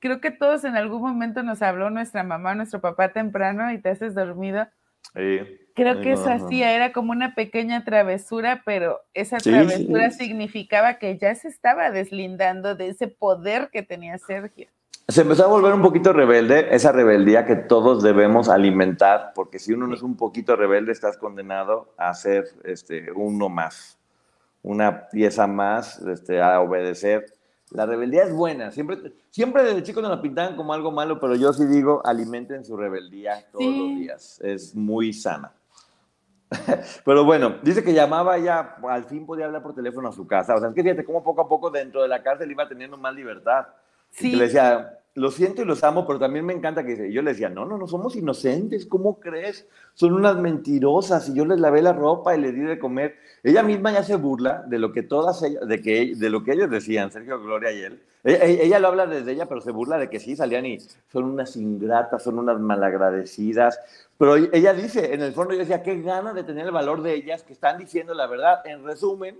[0.00, 3.90] creo que todos en algún momento nos habló nuestra mamá, nuestro papá temprano y te
[3.90, 4.66] haces dormido.
[5.14, 5.40] Sí.
[5.74, 11.34] Creo que eso hacía, era como una pequeña travesura, pero esa travesura significaba que ya
[11.36, 14.68] se estaba deslindando de ese poder que tenía Sergio.
[15.06, 19.72] Se empezó a volver un poquito rebelde, esa rebeldía que todos debemos alimentar, porque si
[19.72, 23.98] uno no es un poquito rebelde, estás condenado a ser este, uno más,
[24.62, 27.37] una pieza más, este, a obedecer
[27.72, 28.70] la rebeldía es buena.
[28.70, 32.64] Siempre, siempre desde chicos nos la pintaban como algo malo, pero yo sí digo, alimenten
[32.64, 34.40] su rebeldía todos los días.
[34.42, 35.52] Es muy sana.
[37.04, 40.54] pero bueno, dice que llamaba ya, al fin podía hablar por teléfono a su casa.
[40.54, 42.96] O sea, es que fíjate cómo poco a poco dentro de la cárcel iba teniendo
[42.96, 43.66] más libertad.
[44.10, 44.34] Sí.
[44.34, 47.48] le decía, lo siento y los amo, pero también me encanta que yo le decía,
[47.48, 49.66] no, no, no somos inocentes, ¿cómo crees?
[49.94, 53.16] Son unas mentirosas y yo les lavé la ropa y les di de comer.
[53.42, 56.52] Ella misma ya se burla de lo que todas ellas, de, que, de lo que
[56.52, 58.02] ellos decían, Sergio Gloria y él.
[58.24, 60.78] Ella, lo habla desde ella, pero se burla de que sí, salían y
[61.10, 63.80] son unas ingratas, son unas malagradecidas.
[64.18, 67.14] Pero ella dice, en el fondo yo decía, qué gana de tener el valor de
[67.14, 68.60] ellas que están diciendo la verdad.
[68.66, 69.38] En resumen,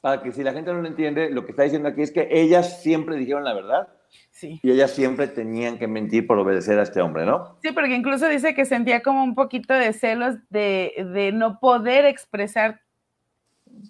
[0.00, 2.28] para que si la gente no lo entiende, lo que está diciendo aquí es que
[2.30, 3.88] ellas siempre dijeron la verdad
[4.42, 7.56] y ellas siempre tenían que mentir por obedecer a este hombre, ¿no?
[7.62, 12.04] Sí, porque incluso dice que sentía como un poquito de celos de, de no poder
[12.04, 12.80] expresar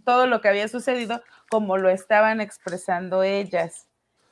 [0.05, 3.87] todo lo que había sucedido como lo estaban expresando ellas.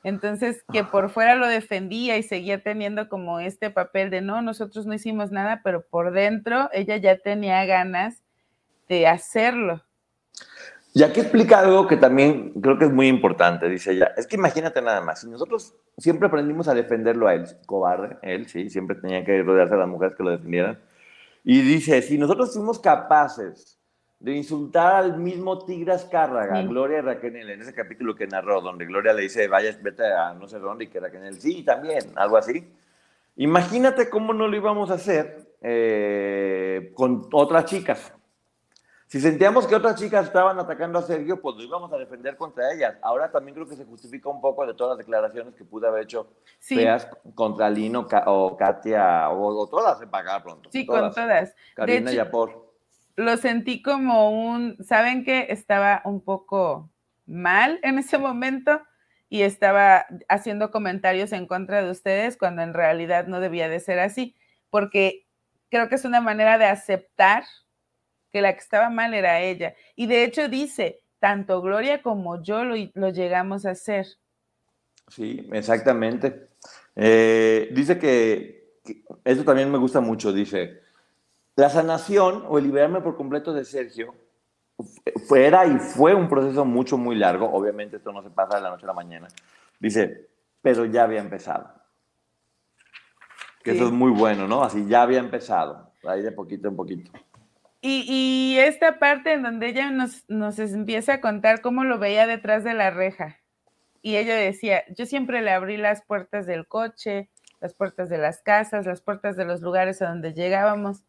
[0.04, 4.86] Entonces, que por fuera lo defendía y seguía teniendo como este papel de no, nosotros
[4.86, 8.22] no hicimos nada, pero por dentro ella ya tenía ganas
[8.88, 9.82] de hacerlo.
[10.98, 14.12] Y aquí explica algo que también creo que es muy importante, dice ella.
[14.16, 18.48] Es que imagínate nada más, si nosotros siempre aprendimos a defenderlo a él, cobarde, él,
[18.48, 20.80] sí, siempre tenía que rodearse de las mujeres que lo defendieran.
[21.44, 23.78] Y dice, si nosotros fuimos capaces
[24.18, 28.84] de insultar al mismo Tigre Azcárraga, Gloria y Raquel, en ese capítulo que narró, donde
[28.84, 32.36] Gloria le dice, vaya, vete a no sé dónde, y que Raquel, sí, también, algo
[32.36, 32.66] así.
[33.36, 38.12] Imagínate cómo no lo íbamos a hacer eh, con otras chicas.
[39.08, 42.70] Si sentíamos que otras chicas estaban atacando a Sergio, pues lo íbamos a defender contra
[42.74, 42.94] ellas.
[43.00, 46.02] Ahora también creo que se justifica un poco de todas las declaraciones que pudo haber
[46.02, 50.68] hecho feas contra Lino o Katia, o, todas se pagar pronto.
[50.70, 51.56] Sí, con todas.
[51.74, 52.70] Karina y Apor.
[53.16, 56.90] Lo sentí como un, ¿saben que Estaba un poco
[57.24, 58.82] mal en ese momento
[59.30, 64.00] y estaba haciendo comentarios en contra de ustedes cuando en realidad no debía de ser
[64.00, 64.36] así,
[64.68, 65.26] porque
[65.70, 67.44] creo que es una manera de aceptar
[68.30, 69.74] que la que estaba mal era ella.
[69.96, 74.06] Y de hecho dice, tanto Gloria como yo lo, llegamos a hacer.
[75.08, 76.50] Sí, exactamente.
[76.94, 78.78] Eh, dice que,
[79.24, 80.80] eso también me gusta mucho, dice,
[81.56, 84.14] la sanación o el liberarme por completo de Sergio
[85.26, 87.50] fuera y fue un proceso mucho, muy largo.
[87.50, 89.28] Obviamente esto no se pasa de la noche a la mañana.
[89.80, 90.28] Dice,
[90.62, 91.72] pero ya había empezado.
[93.62, 94.62] Que eso es muy bueno, ¿no?
[94.62, 97.10] Así ya había empezado, ahí de poquito en poquito.
[97.80, 102.64] Y, esta parte en donde ella nos, nos empieza a contar cómo lo veía detrás
[102.64, 103.38] de la reja.
[104.02, 108.42] Y ella decía, yo siempre le abrí las puertas del coche, las puertas de las
[108.42, 111.04] casas, las puertas de los lugares a donde llegábamos.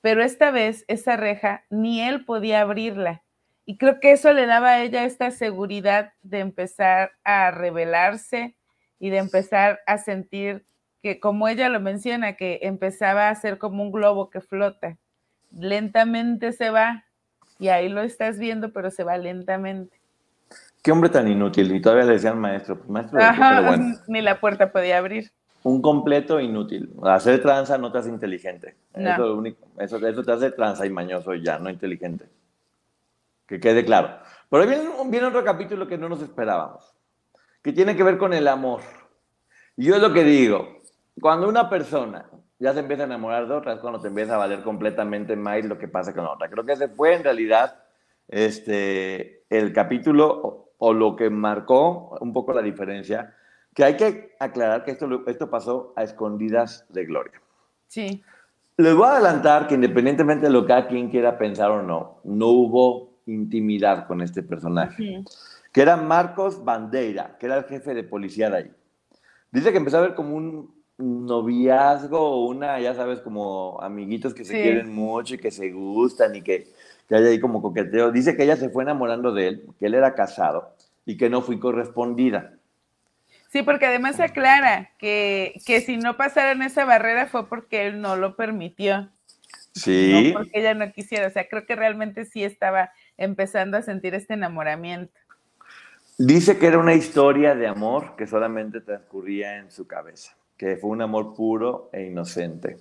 [0.00, 3.22] Pero esta vez esa reja ni él podía abrirla.
[3.64, 8.56] Y creo que eso le daba a ella esta seguridad de empezar a revelarse
[8.98, 10.66] y de empezar a sentir
[11.02, 14.98] que, como ella lo menciona, que empezaba a ser como un globo que flota
[15.56, 17.04] lentamente se va
[17.58, 20.00] y ahí lo estás viendo, pero se va lentamente.
[20.82, 21.74] Qué hombre tan inútil.
[21.74, 22.78] Y todavía le decían maestro.
[22.78, 23.20] Pues, maestro
[24.08, 25.30] Ni la puerta podía abrir.
[25.62, 26.90] Un completo inútil.
[27.02, 28.76] Hacer tranza no te hace inteligente.
[28.94, 32.24] Eso, único, eso, te hace tranza y mañoso y ya, no inteligente.
[33.46, 34.20] Que quede claro.
[34.48, 36.94] Pero viene, viene otro capítulo que no nos esperábamos,
[37.62, 38.80] que tiene que ver con el amor.
[39.76, 40.80] Y yo es lo que digo,
[41.20, 42.24] cuando una persona
[42.60, 45.64] ya se empieza a enamorar de otra, es cuando te empieza a valer completamente más
[45.64, 46.48] lo que pasa con otra.
[46.50, 47.82] Creo que ese fue en realidad
[48.28, 53.34] este, el capítulo o, lo que marcó un poco la diferencia,
[53.74, 57.40] que hay que aclarar que esto, esto pasó a escondidas de Gloria.
[57.88, 58.22] Sí.
[58.76, 62.20] Les voy a adelantar que independientemente de lo que cada quien quiera pensar o no,
[62.24, 65.22] no hubo intimidad con este personaje,
[65.72, 68.70] que era Marcos Bandeira, que era el jefe de policía de ahí.
[69.50, 74.60] Dice que empezó a ver como un noviazgo una, ya sabes, como amiguitos que se
[74.60, 76.68] quieren mucho y que se gustan y que,
[77.08, 78.12] que hay ahí como coqueteo.
[78.12, 81.42] Dice que ella se fue enamorando de él, que él era casado y que no
[81.42, 82.54] fui correspondida.
[83.48, 88.00] Sí, porque además se aclara que, que si no pasaron esa barrera fue porque él
[88.00, 89.08] no lo permitió.
[89.74, 90.30] Sí.
[90.32, 91.26] No porque ella no quisiera.
[91.26, 95.12] O sea, creo que realmente sí estaba empezando a sentir este enamoramiento.
[96.16, 100.90] Dice que era una historia de amor que solamente transcurría en su cabeza que fue
[100.90, 102.76] un amor puro e inocente.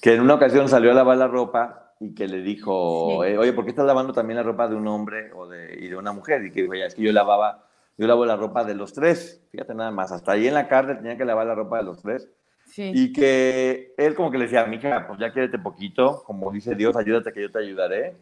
[0.00, 3.52] Que en una ocasión salió a lavar la ropa y que le dijo, eh, oye,
[3.52, 6.12] ¿por qué estás lavando también la ropa de un hombre o de, y de una
[6.12, 6.44] mujer?
[6.44, 7.64] Y que dijo, es que yo lavaba,
[7.98, 10.98] yo lavo la ropa de los tres, fíjate nada más, hasta ahí en la cárcel
[10.98, 12.28] tenía que lavar la ropa de los tres.
[12.76, 16.96] Y que él como que le decía, mija, pues ya quédate poquito, como dice Dios,
[16.96, 18.14] ayúdate que yo te ayudaré.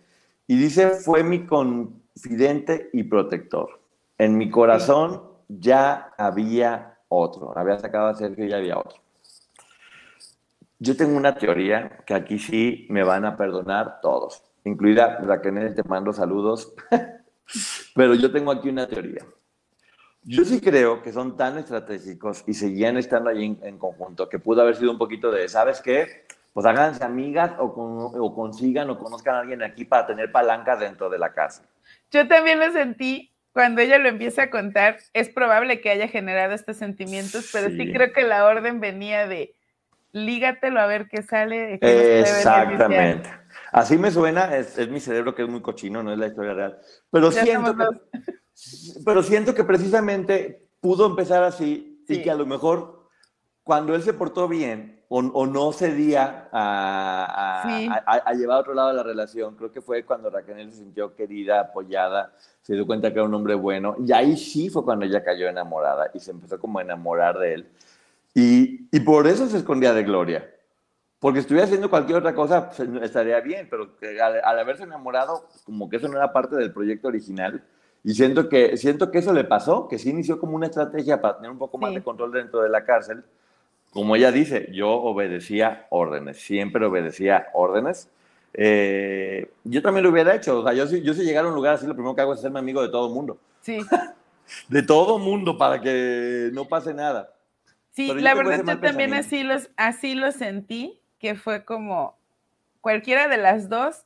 [0.46, 3.80] Y dice, fue mi confidente y protector.
[4.16, 7.56] En mi corazón ya había otro.
[7.56, 8.98] Había sacado a Sergio y ya había otro.
[10.78, 15.82] Yo tengo una teoría que aquí sí me van a perdonar todos, incluida Raquel, te
[15.82, 16.72] mando saludos,
[17.96, 19.26] pero yo tengo aquí una teoría.
[20.22, 24.62] Yo sí creo que son tan estratégicos y seguían estando ahí en, conjunto que pudo
[24.62, 26.26] haber sido un poquito de, ¿sabes qué?
[26.52, 31.08] Pues háganse amigas o, o consigan o conozcan a alguien aquí para tener palancas dentro
[31.08, 31.64] de la casa.
[32.10, 36.54] Yo también lo sentí cuando ella lo empieza a contar, es probable que haya generado
[36.54, 39.56] estos sentimientos, pero sí, creo que la orden venía de
[40.12, 41.76] lígatelo a ver qué sale.
[41.82, 43.28] Exactamente.
[43.72, 46.78] Así me suena, es, mi cerebro que es muy cochino, no es la historia real.
[47.10, 47.84] Pero, siento que,
[49.04, 52.97] pero siento que precisamente pudo empezar así y que a lo mejor
[53.68, 57.64] cuando él se portó bien o, no cedía a,
[58.06, 61.60] a, llevar a otro lado la relación, creo que fue cuando Raquel se sintió querida,
[61.60, 65.22] apoyada, se dio cuenta que era un hombre bueno, y ahí sí fue cuando ella
[65.22, 67.68] cayó enamorada y se empezó como a enamorar de él.
[68.32, 70.50] Y, y por eso se escondía de Gloria.
[71.18, 75.96] Porque estuviera haciendo cualquier otra cosa, pues, estaría bien, pero al, haberse enamorado, como que
[75.96, 77.62] eso no era parte del proyecto original.
[78.02, 81.36] Y siento que, siento que eso le pasó, que sí inició como una estrategia para
[81.36, 83.24] tener un poco más de control dentro de la cárcel,
[83.90, 88.10] como ella dice, yo obedecía órdenes, siempre obedecía órdenes.
[88.54, 90.60] Eh, yo también lo hubiera hecho.
[90.60, 92.40] O sea, yo, yo si llegara a un lugar así, lo primero que hago es
[92.40, 93.38] hacerme amigo de todo el mundo.
[93.60, 93.78] Sí.
[94.68, 97.32] de todo el mundo para que no pase nada.
[97.92, 102.16] Sí, la verdad yo también así, los, así lo sentí, que fue como
[102.80, 104.04] cualquiera de las dos,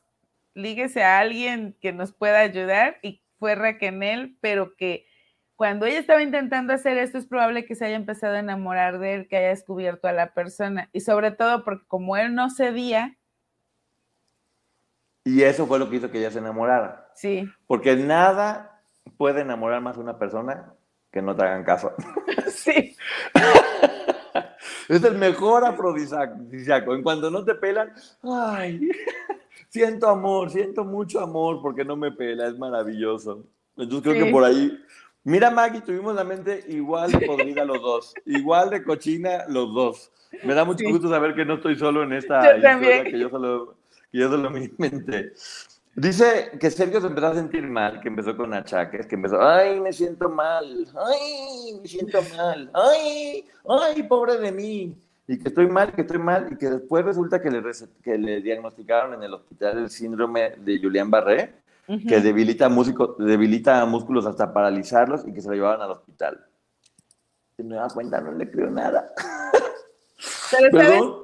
[0.55, 5.05] líguese a alguien que nos pueda ayudar y fue Raquel, pero que
[5.63, 9.13] cuando ella estaba intentando hacer esto es probable que se haya empezado a enamorar de
[9.13, 13.17] él, que haya descubierto a la persona y sobre todo porque como él no cedía.
[15.23, 17.09] Y eso fue lo que hizo que ella se enamorara.
[17.15, 17.49] Sí.
[17.65, 18.81] Porque nada
[19.15, 20.73] puede enamorar más a una persona
[21.09, 21.93] que no te hagan caso.
[22.49, 22.97] Sí.
[24.89, 26.93] es el mejor afrodisíaco.
[26.93, 28.89] En cuanto no te pelan, ay,
[29.69, 33.45] siento amor, siento mucho amor porque no me pela, es maravilloso.
[33.77, 34.77] Entonces creo que por ahí.
[35.25, 40.11] Mira, Maggie, tuvimos la mente igual de podrida los dos, igual de cochina los dos.
[40.43, 43.75] Me da mucho gusto saber que no estoy solo en esta historia, que yo solo,
[44.11, 45.33] que yo solo me inventé.
[45.95, 49.79] Dice que Sergio se empezó a sentir mal, que empezó con achaques, que empezó, ay,
[49.79, 55.67] me siento mal, ay, me siento mal, ay, ay, pobre de mí, y que estoy
[55.67, 57.61] mal, que estoy mal, y que después resulta que le,
[58.03, 61.53] que le diagnosticaron en el hospital el síndrome de Julián Barré,
[61.85, 66.45] que debilita, músico, debilita músculos hasta paralizarlos y que se lo llevaban al hospital.
[67.55, 69.11] Se me da cuenta, no le creo nada.
[70.71, 71.15] Perdón,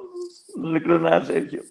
[0.58, 1.64] no le creo nada a Sergio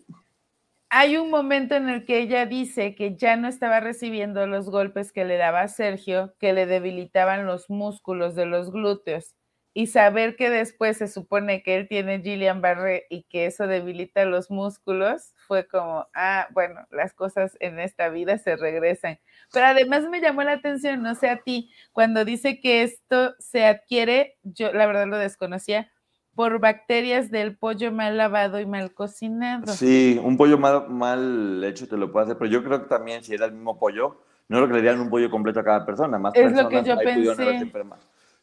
[0.91, 5.13] hay un momento en el que ella dice que ya no estaba recibiendo los golpes
[5.13, 9.35] que le daba Sergio, que le debilitaban los músculos de los glúteos.
[9.75, 14.25] Y saber que después se supone que él tiene Gillian Barré y que eso debilita
[14.25, 19.21] los músculos, fue como, ah, bueno, las cosas en esta vida se regresan.
[19.53, 23.67] Pero además me llamó la atención, no sé a ti, cuando dice que esto se
[23.67, 25.91] adquiere, yo la verdad lo desconocía,
[26.35, 29.73] por bacterias del pollo mal lavado y mal cocinado.
[29.73, 33.25] Sí, un pollo mal, mal hecho te lo puede hacer, pero yo creo que también
[33.25, 35.85] si era el mismo pollo, no lo que le dieran un pollo completo a cada
[35.85, 37.73] persona, más es lo que yo pensé.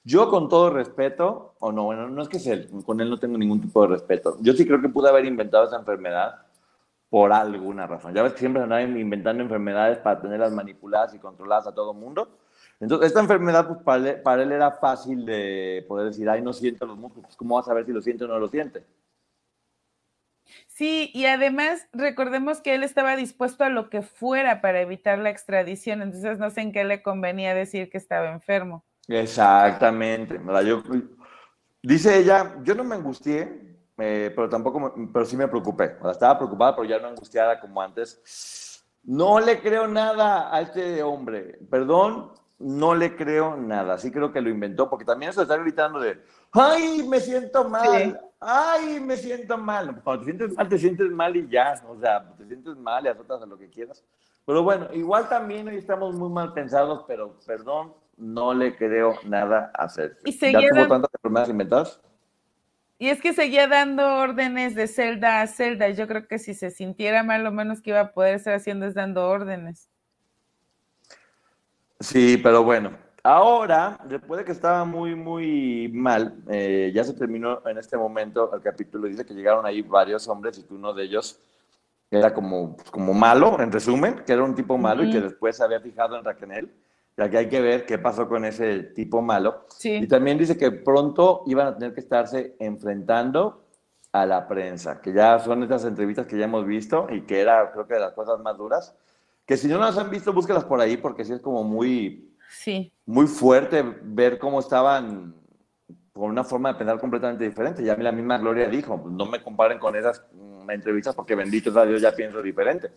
[0.08, 3.40] Yo con todo respeto, o no, bueno, no es que sea, con él no tengo
[3.40, 4.38] ningún tipo de respeto.
[4.40, 6.46] Yo sí creo que pude haber inventado esa enfermedad
[7.10, 8.14] por alguna razón.
[8.14, 12.38] Ya ves que siempre andaban inventando enfermedades para tenerlas manipuladas y controladas a todo mundo.
[12.80, 13.80] Entonces, esta enfermedad, pues
[14.22, 17.68] para él, era fácil de poder decir, ay, no siento los músculos, pues, ¿cómo vas
[17.68, 18.84] a ver si lo siente o no lo siente?
[20.68, 25.32] Sí, y además recordemos que él estaba dispuesto a lo que fuera para evitar la
[25.32, 28.84] extradición, entonces no sé en qué le convenía decir que estaba enfermo.
[29.08, 30.40] Exactamente.
[30.66, 30.84] Yo,
[31.82, 35.98] dice ella, yo no me angustié, eh, pero tampoco, pero sí me preocupé.
[36.12, 38.84] estaba preocupada, pero ya no angustiada como antes.
[39.04, 41.60] No le creo nada a este hombre.
[41.70, 43.98] Perdón, no le creo nada.
[43.98, 48.20] Sí creo que lo inventó, porque también eso está gritando de, ay, me siento mal,
[48.40, 50.02] ay, me siento mal.
[50.04, 53.10] Cuando te sientes mal, te sientes mal y ya, o sea, te sientes mal y
[53.10, 54.04] azotas a lo que quieras.
[54.46, 59.72] Pero bueno, igual también hoy estamos muy mal pensados, pero perdón, no le creo nada
[59.78, 60.18] a hacer.
[60.26, 62.02] ¿Y ¿Ya tuvo tantas enfermedades inventadas?
[62.98, 65.90] Y es que seguía dando órdenes de celda a celda.
[65.90, 68.54] Y yo creo que si se sintiera mal, lo menos que iba a poder estar
[68.54, 69.90] haciendo es dando órdenes.
[72.00, 72.92] Sí, pero bueno,
[73.24, 78.54] ahora, después de que estaba muy, muy mal, eh, ya se terminó en este momento
[78.54, 79.08] el capítulo.
[79.08, 81.42] Dice que llegaron ahí varios hombres y que uno de ellos
[82.12, 85.58] era como, pues, como malo, en resumen, que era un tipo malo y que después
[85.58, 86.72] se había fijado en Raquel.
[87.18, 89.66] Ya que hay que ver qué pasó con ese tipo malo.
[89.84, 93.64] Y también dice que pronto iban a tener que estarse enfrentando
[94.12, 97.72] a la prensa, que ya son estas entrevistas que ya hemos visto y que era,
[97.72, 98.96] creo que, de las cosas más duras
[99.46, 102.92] que si no las han visto, búsquelas por ahí, porque sí es como muy, sí.
[103.06, 105.36] muy fuerte ver cómo estaban
[106.14, 107.84] con una forma de pensar completamente diferente.
[107.84, 111.86] Ya la misma Gloria dijo, no me comparen con esas mm, entrevistas porque bendito sea
[111.86, 112.90] Dios, ya pienso diferente.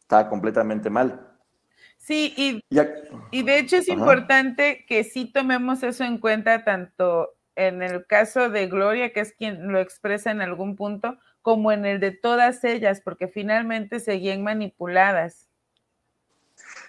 [0.00, 1.29] Estaba completamente mal.
[2.00, 2.64] Sí, y,
[3.30, 8.48] y de hecho es importante que sí tomemos eso en cuenta tanto en el caso
[8.48, 12.64] de Gloria, que es quien lo expresa en algún punto, como en el de todas
[12.64, 15.50] ellas, porque finalmente seguían manipuladas.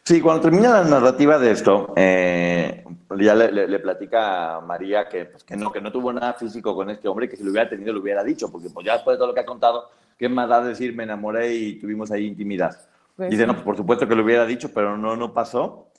[0.04, 2.86] Sí, cuando termina la narrativa de esto, eh,
[3.20, 6.90] ya le, platica a María que, pues, que, no, que no tuvo nada físico con
[6.90, 9.18] este hombre, que si lo hubiera tenido lo hubiera dicho, porque pues ya después de
[9.20, 12.78] todo lo que ha contado, ¿qué más da decir me enamoré y tuvimos ahí intimidad?
[13.22, 15.92] Pues Dice, no, por supuesto que lo hubiera dicho, pero no, no pasó.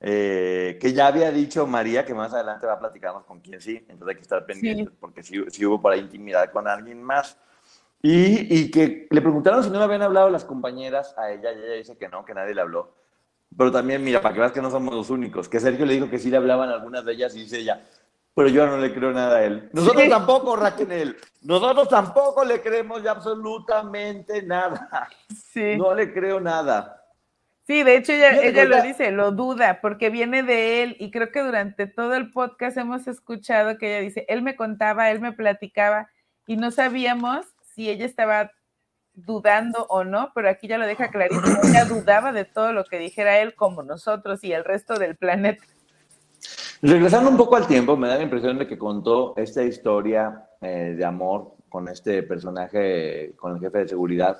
[0.00, 3.76] Eh, que ya había dicho María que más adelante va a platicarnos con quién sí,
[3.88, 7.36] entonces hay que estar pendientes, porque si sí, hubo por ahí intimidad con alguien más.
[8.00, 11.58] Y, y, que le preguntaron si no le habían hablado las compañeras a ella, y
[11.58, 12.94] ella dice que no, que nadie le habló.
[13.54, 16.08] Pero también, mira, para que veas que no somos los únicos, que Sergio le dijo
[16.08, 17.86] que sí le hablaban algunas de ellas y dice ella,
[18.34, 19.68] pero yo no le creo nada a él.
[19.72, 21.16] Nosotros tampoco, Raquel.
[21.42, 25.08] Nosotros tampoco le creemos ya absolutamente nada.
[25.52, 25.76] Sí.
[25.76, 26.98] No le creo nada.
[27.66, 31.30] Sí, de hecho ella, ella lo dice, lo duda, porque viene de él y creo
[31.30, 35.32] que durante todo el podcast hemos escuchado que ella dice, él me contaba, él me
[35.32, 36.08] platicaba
[36.46, 38.50] y no sabíamos si ella estaba
[39.14, 42.98] dudando o no, pero aquí ya lo deja clarísimo, ella dudaba de todo lo que
[42.98, 45.62] dijera él como nosotros y el resto del planeta.
[46.84, 50.96] Regresando un poco al tiempo, me da la impresión de que contó esta historia eh,
[50.98, 54.36] de amor con este personaje, con el jefe de seguridad,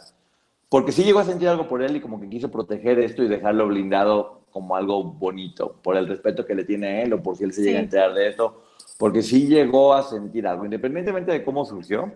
[0.69, 3.29] porque sí llegó a sentir algo por él y como que quiso proteger esto y
[3.29, 7.37] dejarlo blindado como algo bonito, por el respeto que le tiene a él o por
[7.37, 8.65] si él se llega a enterar de esto,
[8.99, 12.13] porque sí llegó a sentir algo, independientemente de cómo surgió,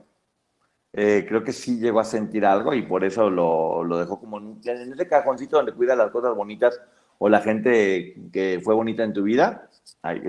[0.92, 4.38] eh, creo que sí llegó a sentir algo y por eso lo, lo dejó como
[4.38, 6.80] en, ese cajoncito donde cuida las cosas bonitas
[7.18, 9.70] o la gente que fue bonita en tu vida,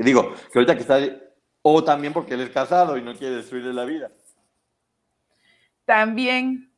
[0.04, 1.00] digo, que ahorita que está,
[1.62, 4.12] o también porque él es casado y no quiere destruirle la vida.
[5.86, 6.72] También,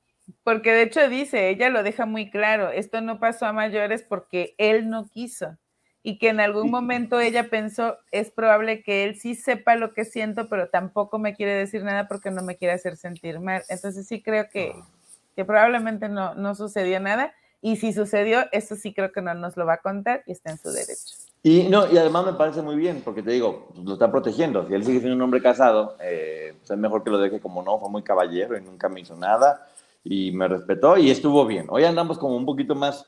[0.44, 4.56] porque de hecho dice, ella lo deja muy claro, esto no pasó a mayores porque
[4.58, 5.58] él no quiso
[6.02, 10.06] y que en algún momento ella pensó, es probable que él sí sepa lo que
[10.06, 13.64] siento, pero tampoco me quiere decir nada porque no me quiere hacer sentir mal.
[13.68, 14.88] Entonces sí creo que, ah.
[15.36, 19.58] que probablemente no, no sucedió nada y si sucedió, eso sí creo que no nos
[19.58, 21.29] lo va a contar y está en su derecho.
[21.42, 24.68] Y, no, y además me parece muy bien, porque te digo, lo está protegiendo.
[24.68, 27.64] Si él sigue siendo un hombre casado, eh, pues es mejor que lo deje como
[27.64, 29.68] no, fue muy caballero y nunca me hizo nada
[30.04, 31.68] y me respetó y estuvo bien.
[31.70, 33.06] Hoy andamos como un poquito más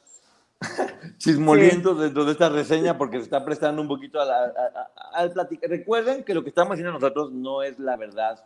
[1.17, 5.69] chismolientos dentro de esta reseña porque se está prestando un poquito al platicar.
[5.69, 8.45] Recuerden que lo que estamos haciendo nosotros no es la verdad.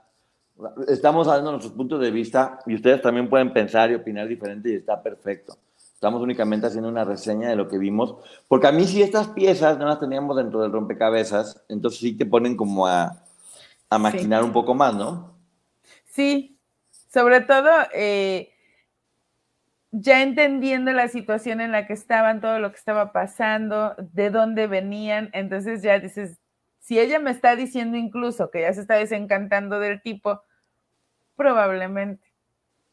[0.88, 4.75] Estamos dando nuestros puntos de vista y ustedes también pueden pensar y opinar diferente y
[4.75, 5.57] está perfecto.
[6.05, 8.15] Estamos únicamente haciendo una reseña de lo que vimos,
[8.47, 12.27] porque a mí si estas piezas no las teníamos dentro del rompecabezas, entonces sí te
[12.27, 13.23] ponen como a,
[13.89, 15.35] a maquinar un poco más, ¿no?
[16.05, 16.59] Sí,
[17.11, 18.53] sobre todo eh,
[19.89, 24.67] ya entendiendo la situación en la que estaban, todo lo que estaba pasando, de dónde
[24.67, 26.37] venían, entonces ya dices,
[26.77, 30.43] si ella me está diciendo incluso que ya se está desencantando del tipo,
[31.35, 32.34] probablemente.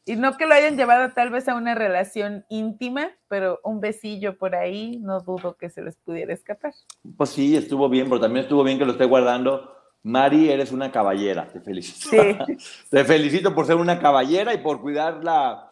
[0.05, 4.37] Y no que lo hayan llevado tal vez a una relación íntima, pero un besillo
[4.37, 6.73] por ahí, no dudo que se les pudiera escapar.
[7.15, 9.71] Pues sí, estuvo bien, pero también estuvo bien que lo esté guardando.
[10.03, 12.09] Mari, eres una caballera, te felicito.
[12.09, 12.37] Sí.
[12.89, 15.69] te felicito por ser una caballera y por cuidar la,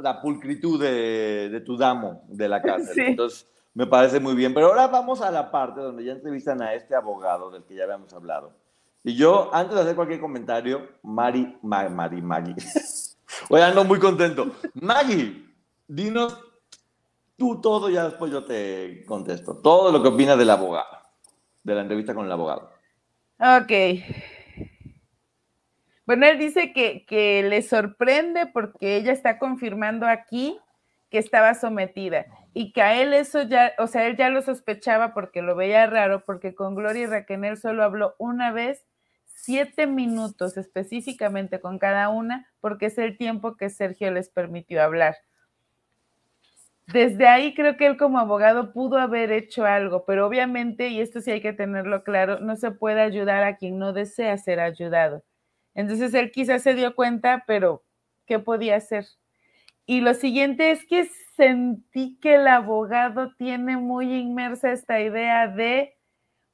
[0.00, 2.92] la pulcritud de, de, tu damo de la casa.
[2.96, 4.54] Entonces, me parece muy bien.
[4.54, 7.82] Pero ahora vamos a la parte donde ya entrevistan a este abogado del que ya
[7.82, 8.54] habíamos hablado.
[9.02, 12.54] Y yo, antes de hacer cualquier comentario, Mari, Mari, Mari, Mari.
[13.48, 14.52] Hoy ando muy contento.
[14.74, 15.46] Maggie,
[15.86, 16.38] dinos
[17.36, 19.56] tú todo, ya después yo te contesto.
[19.56, 20.98] Todo lo que opinas del abogado,
[21.62, 22.70] de la entrevista con el abogado.
[23.38, 23.72] Ok.
[26.06, 30.58] Bueno, él dice que, que le sorprende porque ella está confirmando aquí
[31.10, 35.14] que estaba sometida y que a él eso ya, o sea, él ya lo sospechaba
[35.14, 38.84] porque lo veía raro, porque con Gloria y Raquel solo habló una vez
[39.42, 45.16] siete minutos específicamente con cada una, porque es el tiempo que Sergio les permitió hablar.
[46.86, 51.20] Desde ahí creo que él como abogado pudo haber hecho algo, pero obviamente, y esto
[51.20, 55.24] sí hay que tenerlo claro, no se puede ayudar a quien no desea ser ayudado.
[55.74, 57.82] Entonces él quizás se dio cuenta, pero
[58.26, 59.06] ¿qué podía hacer?
[59.86, 65.96] Y lo siguiente es que sentí que el abogado tiene muy inmersa esta idea de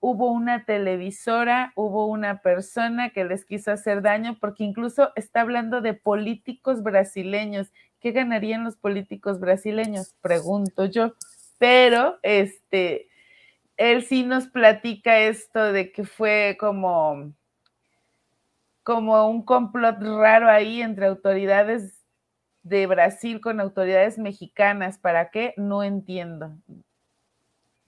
[0.01, 5.81] hubo una televisora, hubo una persona que les quiso hacer daño, porque incluso está hablando
[5.81, 7.73] de políticos brasileños.
[8.01, 10.15] ¿Qué ganarían los políticos brasileños?
[10.21, 11.15] Pregunto yo.
[11.59, 13.09] Pero este,
[13.77, 17.33] él sí nos platica esto de que fue como,
[18.85, 22.05] como un complot raro ahí entre autoridades
[22.63, 24.99] de Brasil con autoridades mexicanas.
[24.99, 25.55] ¿Para qué?
[25.57, 26.57] No entiendo.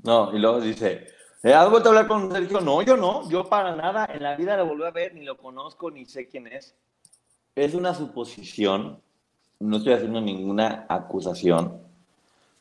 [0.02, 2.60] No, y luego dice, ¿Eh, ¿Has vuelto a hablar con Sergio?
[2.60, 5.38] No, yo no, yo para nada, en la vida lo volví a ver, ni lo
[5.38, 6.76] conozco, ni sé quién es.
[7.54, 9.00] Es una suposición,
[9.58, 11.80] no estoy haciendo ninguna acusación,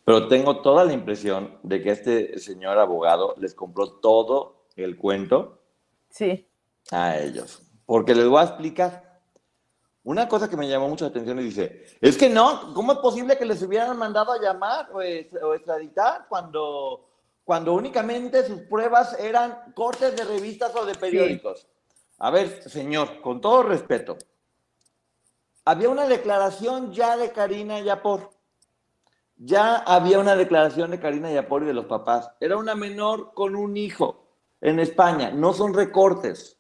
[0.06, 5.60] pero tengo toda la impresión de que este señor abogado les compró todo el cuento
[6.10, 6.48] sí.
[6.92, 7.62] a ellos.
[7.86, 9.10] Porque les voy a explicar.
[10.06, 13.00] Una cosa que me llamó mucho la atención y dice, es que no, ¿cómo es
[13.00, 17.09] posible que les hubieran mandado a llamar o, o extraditar cuando
[17.50, 21.68] cuando únicamente sus pruebas eran cortes de revistas o de periódicos.
[22.20, 24.20] A ver, señor, con todo respeto,
[25.66, 28.30] había una declaración ya de Karina Yapor.
[29.36, 32.30] Ya había una declaración de Karina Yapor y de los papás.
[32.40, 34.28] Era una menor con un hijo
[34.62, 36.60] en España, no son recortes.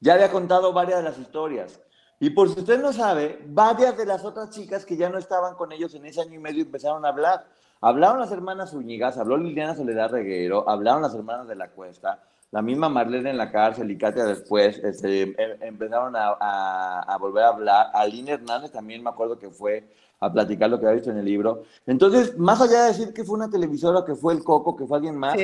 [0.00, 1.80] ya había contado varias de las historias.
[2.18, 5.54] Y por si usted no sabe, varias de las otras chicas que ya no estaban
[5.54, 7.46] con ellos en ese año y medio empezaron a hablar.
[7.84, 12.62] Hablaron las hermanas Zúñigas, habló Liliana Soledad Reguero, hablaron las hermanas de la Cuesta, la
[12.62, 17.90] misma Marlene en la cárcel y Katia después este, em, empezaron a, volver a hablar.
[17.92, 19.86] Aline Hernández también me acuerdo que fue
[20.18, 21.64] a platicar lo que había visto en el libro.
[21.86, 24.96] Entonces, más allá de decir que fue una televisora, que fue el Coco, que fue
[24.96, 25.36] alguien más,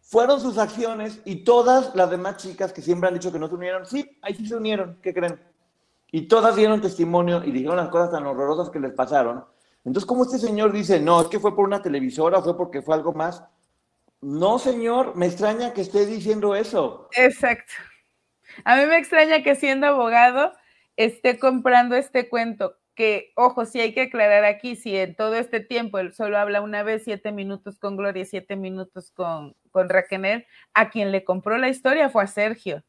[0.00, 3.54] fueron sus acciones y todas las demás chicas que siempre han dicho que no se
[3.54, 5.38] unieron, sí, ahí sí se unieron, ¿qué creen?
[6.10, 9.44] Y todas dieron testimonio y dijeron las cosas tan horrorosas que les pasaron.
[9.84, 12.94] Entonces, ¿cómo este señor dice, no, es que fue por una televisora, fue porque fue
[12.94, 13.42] algo más?
[14.20, 17.08] No, señor, me extraña que esté diciendo eso.
[17.16, 17.72] Exacto.
[18.64, 20.52] A mí me extraña que siendo abogado
[20.96, 25.60] esté comprando este cuento, que, ojo, sí hay que aclarar aquí, si en todo este
[25.60, 30.46] tiempo él solo habla una vez, siete minutos con Gloria, siete minutos con, con Raquel,
[30.74, 32.84] a quien le compró la historia fue a Sergio.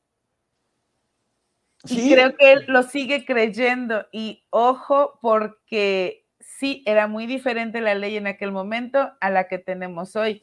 [1.85, 4.05] Y creo que él lo sigue creyendo.
[4.11, 6.22] Y ojo, porque
[6.63, 10.41] sí, era muy diferente la ley en aquel momento a la que tenemos hoy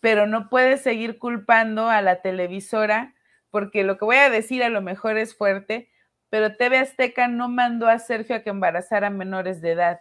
[0.00, 3.14] pero no puedes seguir culpando a la televisora,
[3.50, 5.88] porque lo que voy a decir a lo mejor es fuerte,
[6.30, 10.00] pero TV Azteca no mandó a Sergio a que embarazara menores de edad.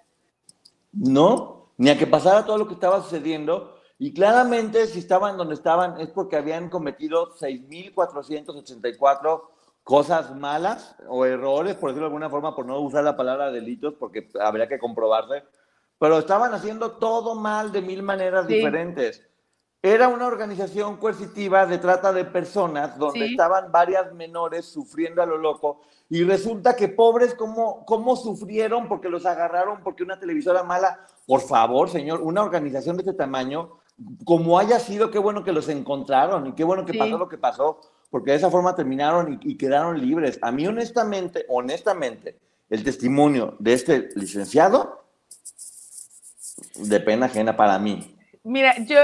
[0.92, 3.80] No, ni a que pasara todo lo que estaba sucediendo.
[3.98, 9.42] Y claramente, si estaban donde estaban, es porque habían cometido 6.484
[9.88, 13.94] cosas malas o errores, por decirlo de alguna forma, por no usar la palabra delitos,
[13.94, 15.46] porque habría que comprobarse.
[15.98, 19.26] Pero estaban haciendo todo mal de mil maneras diferentes.
[19.82, 25.38] Era una organización coercitiva de trata de personas donde estaban varias menores sufriendo a lo
[25.38, 25.80] loco
[26.10, 28.90] y resulta que pobres, ¿cómo, ¿cómo sufrieron?
[28.90, 31.00] Porque los agarraron porque una televisora mala.
[31.26, 33.80] Por favor, señor, una organización de este tamaño,
[34.26, 37.38] como haya sido, qué bueno que los encontraron y qué bueno que pasó lo que
[37.38, 37.80] pasó,
[38.10, 40.40] porque de esa forma terminaron y, quedaron libres.
[40.42, 42.38] A mí, honestamente, honestamente,
[42.70, 45.06] el testimonio de este licenciado,
[46.76, 48.16] de pena ajena para mí.
[48.44, 49.00] Mira, yo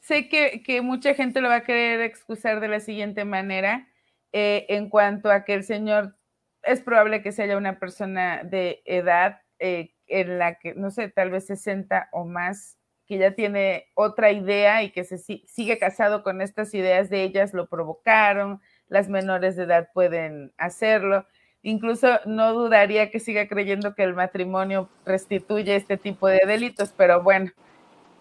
[0.00, 3.88] sé que, mucha gente lo va a querer excusar de la siguiente manera,
[4.32, 6.16] eh, en cuanto a que el señor
[6.62, 11.30] es probable que sea una persona de edad eh, en la que, no sé, tal
[11.30, 12.77] vez 60 o más,
[13.08, 17.54] que ya tiene otra idea y que se sigue casado con estas ideas de ellas,
[17.54, 21.26] lo provocaron, las menores de edad pueden hacerlo.
[21.62, 27.22] Incluso no dudaría que siga creyendo que el matrimonio restituye este tipo de delitos, pero
[27.22, 27.50] bueno,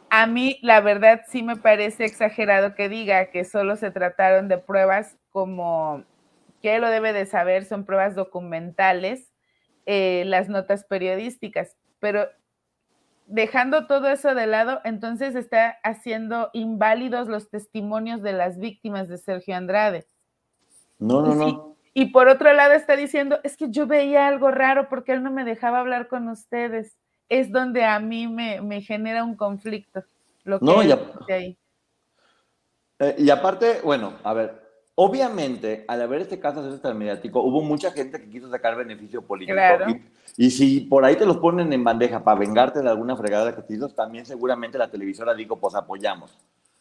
[0.09, 4.57] a mí, la verdad, sí me parece exagerado que diga que solo se trataron de
[4.57, 6.05] pruebas como
[6.61, 9.33] que lo debe de saber, son pruebas documentales,
[9.85, 12.29] eh, las notas periodísticas, pero
[13.27, 19.17] dejando todo eso de lado, entonces está haciendo inválidos los testimonios de las víctimas de
[19.17, 20.07] Sergio Andrade.
[20.97, 21.77] No, no, no.
[21.93, 25.31] Y por otro lado está diciendo, es que yo veía algo raro porque él no
[25.31, 26.97] me dejaba hablar con ustedes
[27.29, 30.03] es donde a mí me, genera un conflicto.
[30.43, 30.91] Lo que no, y,
[31.31, 31.57] ahí.
[32.99, 34.66] Eh, y aparte, bueno, a ver,
[34.99, 39.21] obviamente, al haber este caso de tan mediático, hubo mucha gente que quiso sacar beneficio
[39.21, 39.59] político.
[40.35, 43.61] Y, si por ahí te los ponen en bandeja para vengarte de alguna fregada que
[43.61, 46.35] te hizo, también seguramente la televisora dijo, pues apoyamos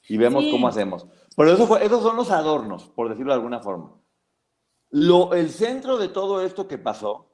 [0.09, 1.07] y vemos cómo hacemos.
[1.37, 3.93] Pero eso fue, esos son los adornos, por decirlo de alguna forma.
[4.91, 7.27] Lo, el centro de todo esto que pasó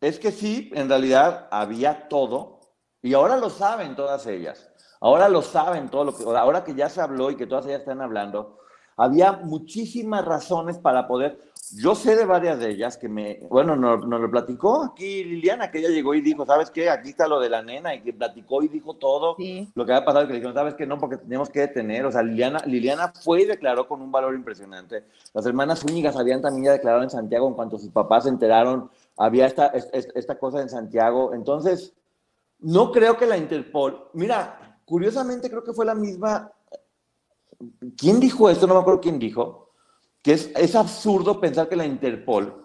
[0.00, 2.60] es que sí, en realidad había todo,
[3.02, 4.70] y ahora lo saben todas ellas.
[5.00, 7.80] Ahora lo saben todo lo que, ahora que ya se habló y que todas ellas
[7.80, 8.60] están hablando,
[8.96, 11.38] había muchísimas razones para poder.
[11.74, 15.78] Yo sé de varias de ellas que me, bueno, nos, lo platicó aquí Liliana, que
[15.78, 16.90] ella llegó y dijo, ¿sabes qué?
[16.90, 19.36] Aquí está lo de la nena, y que platicó y dijo todo
[19.74, 20.86] lo que había pasado, y que le dijeron, ¿sabes qué?
[20.86, 22.04] No, porque tenemos que detener.
[22.04, 25.04] O sea, Liliana, Liliana fue y declaró con un valor impresionante.
[25.32, 28.90] Las hermanas Úñigas habían también ya declarado en Santiago en cuanto sus papás se enteraron
[29.16, 31.34] había esta, esta cosa en Santiago.
[31.34, 31.94] Entonces,
[32.58, 36.50] no creo que la Interpol, mira, curiosamente creo que fue la misma,
[37.96, 38.66] ¿quién dijo esto?
[38.66, 39.70] No me acuerdo quién dijo,
[40.22, 42.64] que es, es absurdo pensar que la Interpol,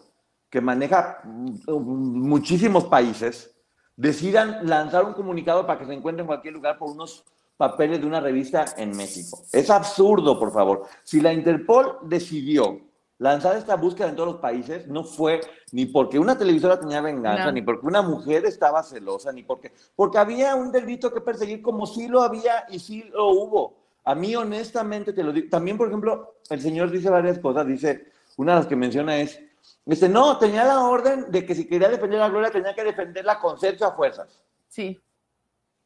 [0.50, 3.56] que maneja muchísimos países,
[3.96, 7.26] decidan lanzar un comunicado para que se encuentre en cualquier lugar por unos
[7.58, 9.44] papeles de una revista en México.
[9.52, 10.84] Es absurdo, por favor.
[11.04, 12.80] Si la Interpol decidió
[13.20, 15.42] lanzar esta búsqueda en todos los países no fue
[15.72, 20.20] ni porque una televisora tenía venganza, ni porque una mujer estaba celosa, ni porque, porque
[20.20, 23.87] había un delito que perseguir como sí lo había y sí lo hubo.
[24.08, 25.50] A mí honestamente te lo digo.
[25.50, 27.68] También, por ejemplo, el señor dice varias cosas.
[27.68, 29.38] Dice, una de las que menciona es,
[29.84, 33.38] dice, no, tenía la orden de que si quería defender a Gloria tenía que defenderla
[33.38, 34.42] con sexo a fuerzas.
[34.70, 34.98] Sí.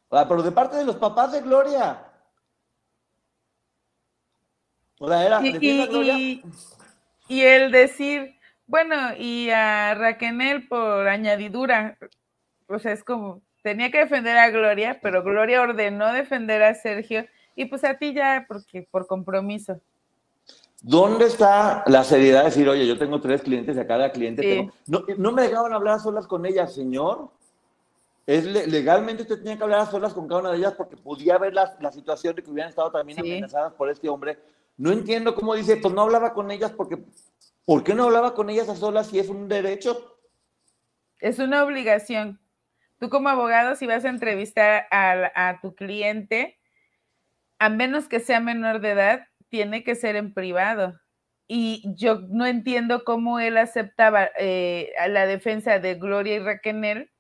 [0.08, 2.06] pero de parte de los papás de Gloria.
[5.00, 6.44] O sea, era, y,
[7.28, 8.36] Y el decir,
[8.68, 11.98] bueno, y a Raquel por añadidura,
[12.68, 17.26] o sea, es como, tenía que defender a Gloria, pero Gloria ordenó defender a Sergio
[17.56, 19.80] y pues a ti ya, porque por compromiso.
[20.82, 24.42] ¿Dónde está la seriedad de decir, oye, yo tengo tres clientes y a cada cliente
[24.42, 24.74] tengo...
[24.88, 27.30] No, no me dejaban hablar a solas con ella, señor.
[28.26, 31.38] Es legalmente usted tenía que hablar a solas con cada una de ellas porque podía
[31.38, 34.40] ver la, la situación de que hubieran estado también amenazadas por este hombre.
[34.78, 36.98] No entiendo cómo dice, pues no hablaba con ellas porque...
[37.64, 40.18] ¿Por qué no hablaba con ellas a solas si es un derecho?
[41.20, 42.40] Es una obligación.
[43.00, 46.58] Tú como abogado, si vas a entrevistar a, a tu cliente,
[47.62, 51.00] a menos que sea menor de edad, tiene que ser en privado.
[51.48, 57.12] Y yo no entiendo cómo él aceptaba eh, la defensa de Gloria y Raquel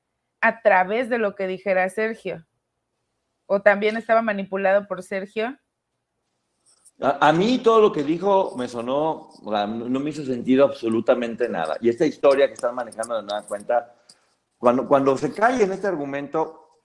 [0.41, 2.43] a través de lo que dijera Sergio.
[3.45, 5.55] ¿O también estaba manipulado por Sergio?
[6.99, 11.77] A, mí todo lo que dijo me sonó, no me hizo sentido absolutamente nada.
[11.81, 13.93] Y esta historia que están manejando de nueva cuenta,
[14.57, 16.79] cuando, cuando se cae en este argumento,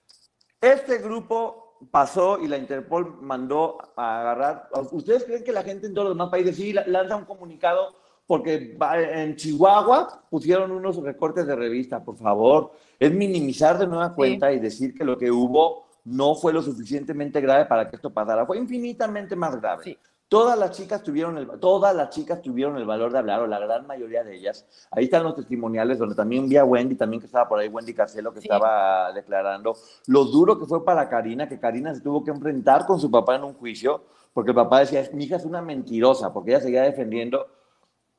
[0.60, 4.68] este grupo pasó y la Interpol mandó a agarrar.
[4.92, 7.94] ¿Ustedes creen que la gente en todos los demás países sí lanza un comunicado?
[8.26, 12.72] Porque en Chihuahua pusieron unos recortes de revista, por favor.
[12.98, 17.40] Es minimizar de nueva cuenta y decir que lo que hubo no fue lo suficientemente
[17.40, 18.46] grave para que esto pasara.
[18.46, 19.84] Fue infinitamente más grave.
[19.84, 19.98] Sí.
[20.28, 23.60] Todas las chicas tuvieron el, todas las chicas tuvieron el valor de hablar, o la
[23.60, 24.66] gran mayoría de ellas.
[24.90, 27.94] Ahí están los testimoniales donde también vi a Wendy, también que estaba por ahí, Wendy
[27.94, 29.76] Carcelo, que estaba declarando
[30.08, 33.36] lo duro que fue para Karina, que Karina se tuvo que enfrentar con su papá
[33.36, 34.02] en un juicio,
[34.32, 37.46] porque el papá decía, mi hija es una mentirosa, porque ella seguía defendiendo.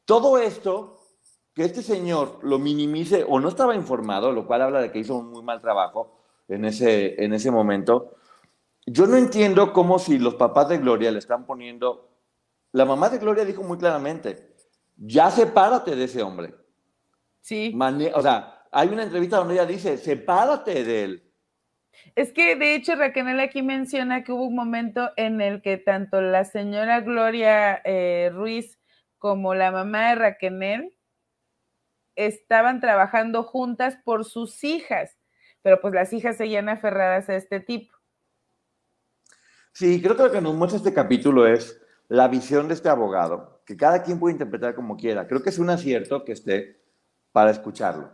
[0.06, 1.00] Todo esto,
[1.54, 5.16] que este señor lo minimice o no estaba informado, lo cual habla de que hizo
[5.18, 6.16] un muy mal trabajo
[6.48, 8.14] en ese, en ese momento,
[8.88, 12.10] yo no entiendo cómo si los papás de Gloria le están poniendo...
[12.72, 14.56] La mamá de Gloria dijo muy claramente,
[14.96, 16.54] ya sepárate de ese hombre.
[17.42, 17.78] Sí.
[18.14, 21.24] o sea, hay una entrevista donde ella dice, sepárate de él.
[22.16, 26.22] Es que de hecho Raquel aquí menciona que hubo un momento en el que tanto
[26.22, 28.80] la señora Gloria eh, Ruiz
[29.18, 30.94] como la mamá de Raquel
[32.16, 35.18] estaban trabajando juntas por sus hijas,
[35.62, 37.97] pero pues las hijas seguían aferradas a este tipo.
[39.78, 43.62] Sí, creo que lo que nos muestra este capítulo es la visión de este abogado,
[43.64, 45.28] que cada quien puede interpretar como quiera.
[45.28, 46.82] Creo que es un acierto que esté
[47.32, 48.10] para escucharlo.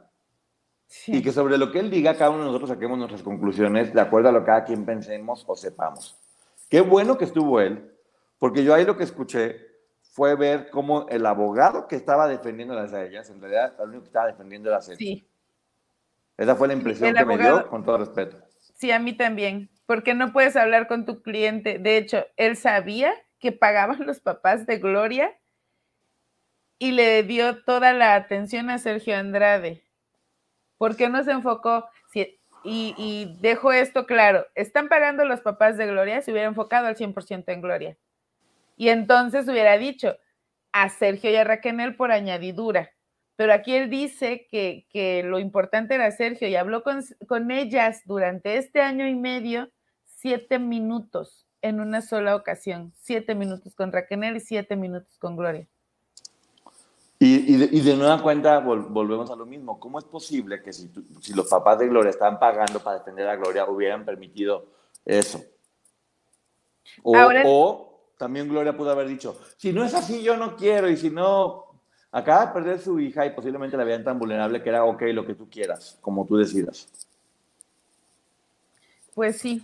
[1.07, 4.01] Y que sobre lo que él diga, cada uno de nosotros saquemos nuestras conclusiones de
[4.01, 6.19] acuerdo a lo que cada quien pensemos o sepamos.
[6.67, 7.95] Qué bueno que estuvo él,
[8.39, 9.65] porque yo ahí lo que escuché
[10.01, 14.09] fue ver cómo el abogado que estaba defendiendo a ellas, en realidad el único que
[14.09, 14.97] estaba defendiendo era Sergio.
[15.07, 15.25] Sí.
[16.35, 18.37] Esa fue la impresión que me dio, con todo respeto.
[18.73, 21.79] Sí, a mí también porque no puedes hablar con tu cliente.
[21.79, 25.37] De hecho, él sabía que pagaban los papás de Gloria
[26.79, 29.83] y le dio toda la atención a Sergio Andrade.
[30.77, 31.87] ¿Por qué no se enfocó?
[32.65, 36.95] y, y dejo esto claro, están pagando los papás de Gloria, se hubiera enfocado al
[36.95, 37.97] 100% en Gloria.
[38.77, 40.17] Y entonces hubiera dicho
[40.71, 42.91] a Sergio y a Raquel por añadidura.
[43.43, 48.55] Pero aquí él dice que, lo importante era Sergio y habló con, con ellas durante
[48.55, 49.69] este año y medio
[50.05, 52.93] siete minutos en una sola ocasión.
[53.01, 55.67] Siete minutos con Raquel y siete minutos con Gloria.
[57.19, 59.77] Y, de, nueva cuenta volvemos a lo mismo.
[59.77, 60.89] ¿Cómo es posible que si,
[61.19, 64.67] si, los papás de Gloria estaban pagando para defender a Gloria hubieran permitido
[65.03, 65.43] eso?
[67.01, 67.13] O,
[67.43, 71.09] o, también Gloria pudo haber dicho, si no es así yo no quiero y si
[71.09, 71.62] no,
[72.13, 75.25] acaba de perder su hija y posiblemente la vean tan vulnerable que era ok lo
[75.25, 76.87] que tú quieras, como tú decidas.
[79.15, 79.63] Pues sí,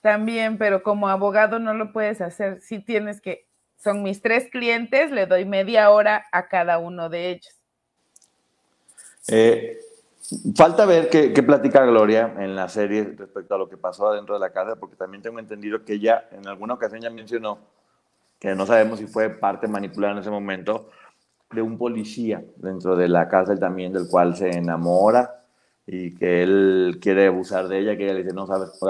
[0.00, 2.60] también, pero como abogado no lo puedes hacer.
[2.62, 7.30] Si tienes que, son mis tres clientes, le doy media hora a cada uno de
[7.30, 7.54] ellos.
[9.28, 9.78] Eh,
[10.56, 14.34] falta ver qué, qué, platica Gloria en la serie respecto a lo que pasó adentro
[14.34, 17.58] de la casa, porque también tengo entendido que ella en alguna ocasión ya mencionó
[18.38, 20.90] que no sabemos si fue parte manipulada en ese momento
[21.54, 25.42] de un policía dentro de la cárcel también del cual se enamora
[25.86, 28.88] y que él quiere abusar de ella, que ella le dice, no sabes, o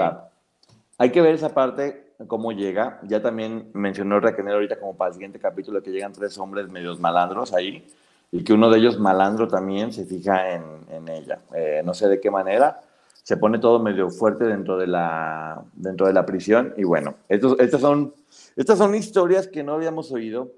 [0.97, 2.99] hay que ver esa parte, cómo llega.
[3.03, 6.99] Ya también mencionó Raquel ahorita como para el siguiente capítulo que llegan tres hombres medios
[6.99, 7.85] malandros ahí
[8.31, 11.39] y que uno de ellos malandro también se fija en, en ella.
[11.53, 12.81] Eh, no sé de qué manera.
[13.23, 17.59] Se pone todo medio fuerte dentro de la, dentro de la prisión y bueno, estos,
[17.59, 18.13] estas, son,
[18.55, 20.51] estas son historias que no habíamos oído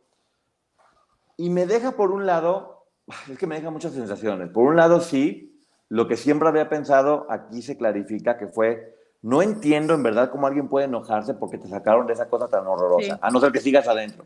[1.38, 2.88] y me deja por un lado,
[3.30, 4.50] es que me deja muchas sensaciones.
[4.50, 9.42] Por un lado sí, lo que siempre había pensado aquí se clarifica que fue no
[9.42, 13.20] entiendo en verdad cómo alguien puede enojarse porque te sacaron de esa cosa tan horrorosa,
[13.22, 14.26] a no ser que sigas adentro.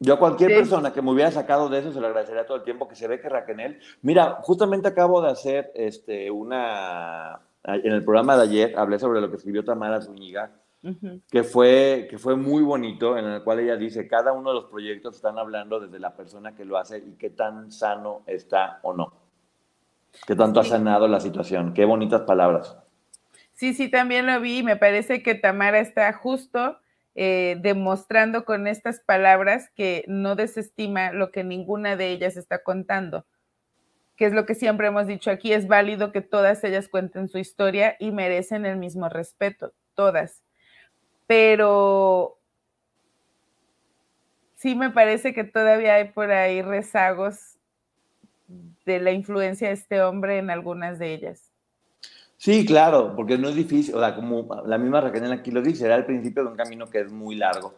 [0.00, 2.62] Yo a cualquier persona que me hubiera sacado de eso se lo agradecería todo el
[2.62, 3.80] tiempo, que se ve que Raquel.
[4.02, 7.40] Mira, justamente acabo de hacer este, una.
[7.64, 10.52] En el programa de ayer hablé sobre lo que escribió Tamara Zúñiga,
[11.30, 14.70] que, fue, que fue muy bonito, en el cual ella dice: cada uno de los
[14.70, 18.92] proyectos están hablando desde la persona que lo hace y qué tan sano está o
[18.94, 19.12] no.
[20.26, 21.74] Qué tanto ha sanado la situación.
[21.74, 22.78] Qué bonitas palabras.
[23.54, 24.62] Sí, sí, también lo vi.
[24.62, 26.78] Me parece que Tamara está justo
[27.20, 33.26] eh, demostrando con estas palabras que no desestima lo que ninguna de ellas está contando,
[34.14, 37.38] que es lo que siempre hemos dicho aquí, es válido que todas ellas cuenten su
[37.38, 40.44] historia y merecen el mismo respeto, todas.
[41.26, 42.38] Pero
[44.54, 47.58] sí me parece que todavía hay por ahí rezagos
[48.86, 51.50] de la influencia de este hombre en algunas de ellas.
[52.38, 55.86] Sí, claro, porque no es difícil, o sea, como la misma Raquel aquí lo dice,
[55.86, 57.74] era el principio de un camino que es muy largo.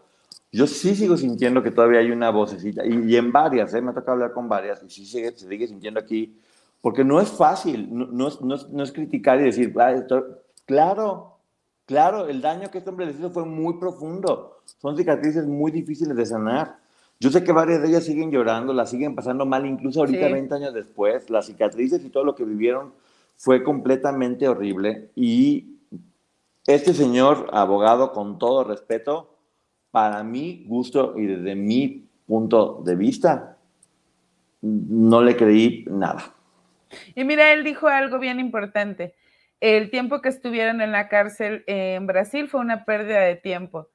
[0.52, 3.80] Yo sí sigo sintiendo que todavía hay una vocecita, y, en varias, ¿eh?
[3.80, 6.38] me toca hablar con varias, y sí se, sigue sintiendo aquí,
[6.82, 9.94] porque no es fácil, no, es, no, es, criticar y decir, ah,
[10.66, 11.38] claro,
[11.86, 16.14] claro, el daño que este hombre les hizo fue muy profundo, son cicatrices muy difíciles
[16.14, 16.76] de sanar.
[17.18, 20.54] Yo sé que varias de ellas siguen llorando, las siguen pasando mal, incluso ahorita 20
[20.54, 22.92] años después, las cicatrices y todo lo que vivieron
[23.40, 25.78] fue completamente horrible y
[26.66, 29.34] este señor abogado, con todo respeto,
[29.90, 33.56] para mi gusto y desde mi punto de vista,
[34.60, 36.34] no le creí nada.
[37.14, 39.14] Y mira, él dijo algo bien importante.
[39.60, 43.88] El tiempo que estuvieron en la cárcel en Brasil fue una pérdida de tiempo.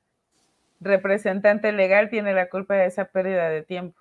[0.82, 4.00] Representante legal tiene la culpa de esa pérdida de tiempo.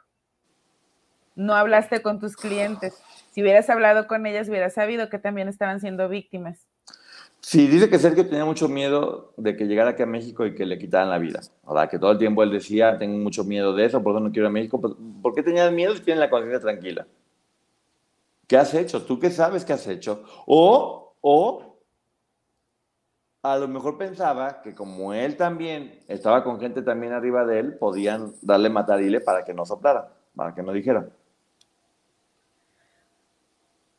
[1.36, 3.02] No hablaste con tus clientes
[3.34, 6.68] si hubieras hablado con ellas, hubieras sabido que también estaban siendo víctimas.
[7.40, 10.64] Sí, dice que Sergio tenía mucho miedo de que llegara aquí a México y que
[10.64, 11.40] le quitaran la vida.
[11.64, 14.20] O sea, que todo el tiempo él decía, tengo mucho miedo de eso, por eso
[14.20, 14.80] no quiero a México.
[14.80, 17.08] Pues, ¿Por qué tenías miedo si tienes la conciencia tranquila?
[18.46, 19.04] ¿Qué has hecho?
[19.04, 20.22] ¿Tú qué sabes que has hecho?
[20.46, 21.80] O, o,
[23.42, 27.74] a lo mejor pensaba que como él también estaba con gente también arriba de él,
[27.78, 31.08] podían darle matarile para que no soplara, para que no dijera.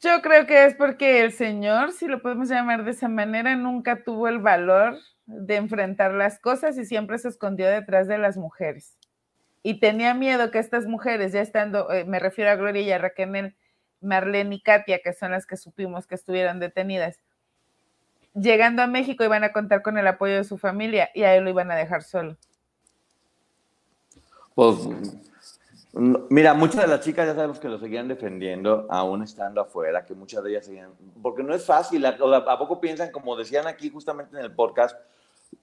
[0.06, 4.04] Yo creo que es porque el Señor, si lo podemos llamar de esa manera, nunca
[4.04, 9.00] tuvo el valor de enfrentar las cosas y siempre se escondió detrás de las mujeres.
[9.64, 13.00] Y tenía miedo que estas mujeres, ya estando, eh, me refiero a Gloria y a
[13.00, 13.56] Raquel,
[14.00, 17.20] Marlene y Katia, que son las que supimos que estuvieron detenidas,
[18.36, 21.46] llegando a México iban a contar con el apoyo de su familia y a él
[21.46, 22.38] lo iban a dejar solo.
[24.54, 24.78] Pues
[25.98, 30.14] Mira, muchas de las chicas ya sabemos que lo seguían defendiendo aún estando afuera, que
[30.14, 30.90] muchas de ellas seguían,
[31.22, 34.98] porque no es fácil, ¿a, poco piensan, como decían aquí justamente en el podcast,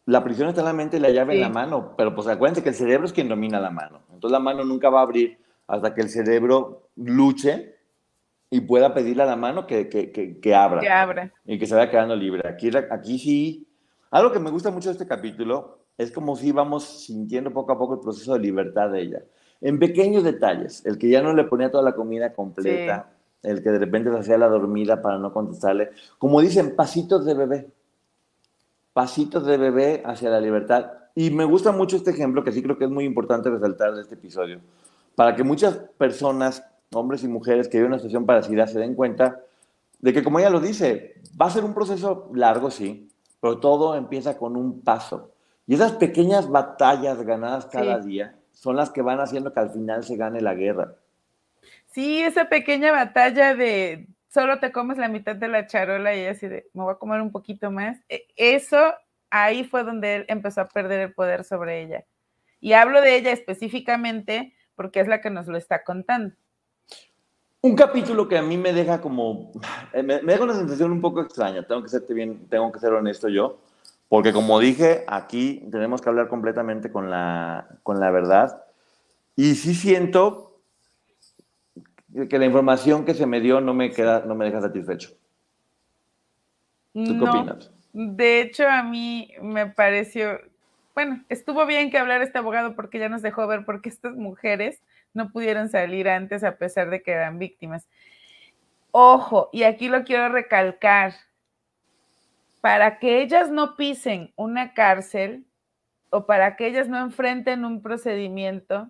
[0.07, 2.63] la prisión está en la mente y la llave en la mano, pero pues acuérdense
[2.63, 5.39] que el cerebro es quien domina la mano, entonces la mano nunca va a abrir
[5.67, 7.77] hasta que el cerebro luche
[8.49, 10.81] y pueda pedirle a la mano que, que, que, abra.
[10.81, 11.31] Que abra.
[11.45, 12.47] Y que se vaya quedando libre.
[12.49, 13.69] Aquí, aquí sí,
[14.11, 17.79] algo que me gusta mucho de este capítulo es como si vamos sintiendo poco a
[17.79, 19.23] poco el proceso de libertad de ella
[19.63, 23.11] en pequeños detalles, el que ya no le ponía toda la comida completa,
[23.43, 27.35] el que de repente se hacía la dormida para no contestarle, como dicen, pasitos de
[27.35, 27.69] bebé,
[28.93, 30.93] pasitos de bebé hacia la libertad.
[31.15, 34.03] Y me gusta mucho este ejemplo, que sí creo que es muy importante resaltar de
[34.03, 34.61] este episodio,
[35.15, 39.41] para que muchas personas, hombres y mujeres que viven una situación parecida, se den cuenta
[40.01, 43.09] de que, como ella lo dice, va a ser un proceso largo, sí,
[43.41, 45.31] pero todo empieza con un paso.
[45.69, 50.05] Y esas pequeñas batallas ganadas cada día son las que van haciendo que al final
[50.05, 50.95] se gane la guerra.
[51.87, 56.49] Sí, esa pequeña batalla de solo te comes la mitad de la charola y así
[56.49, 57.99] de, me voy a comer un poquito más.
[58.09, 58.95] E, eso,
[59.31, 62.05] ahí fue donde él empezó a perder el poder sobre ella.
[62.61, 66.35] Y hablo de ella específicamente porque es la que nos lo está contando.
[67.61, 69.53] Un capítulo que a mí me deja como,
[69.93, 72.93] me, me deja una sensación un poco extraña, tengo que ser bien, tengo que ser
[72.93, 73.61] honesto yo
[74.13, 78.63] porque como dije, aquí tenemos que hablar completamente con la, con la verdad.
[79.37, 80.61] Y sí siento
[82.29, 85.17] que la información que se me dio no me, queda, no me deja satisfecho.
[86.93, 87.73] ¿Tú qué opinas?
[87.95, 90.41] De hecho, a mí me pareció
[90.95, 94.15] bueno, estuvo bien que hablara este abogado porque ya nos dejó ver por qué estas
[94.15, 94.83] mujeres
[95.15, 97.89] no pudieron salir antes a pesar de que eran víctimas.
[98.91, 101.15] Ojo, y aquí lo quiero recalcar,
[102.63, 105.45] para que ellas no pisen una cárcel
[106.11, 108.89] o para que ellas no enfrenten un procedimiento,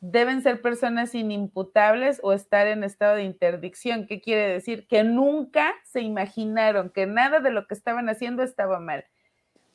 [0.00, 4.06] deben ser personas inimputables o estar en estado de interdicción.
[4.06, 4.86] ¿Qué quiere decir?
[4.88, 9.04] Que nunca se imaginaron que nada de lo que estaban haciendo estaba mal.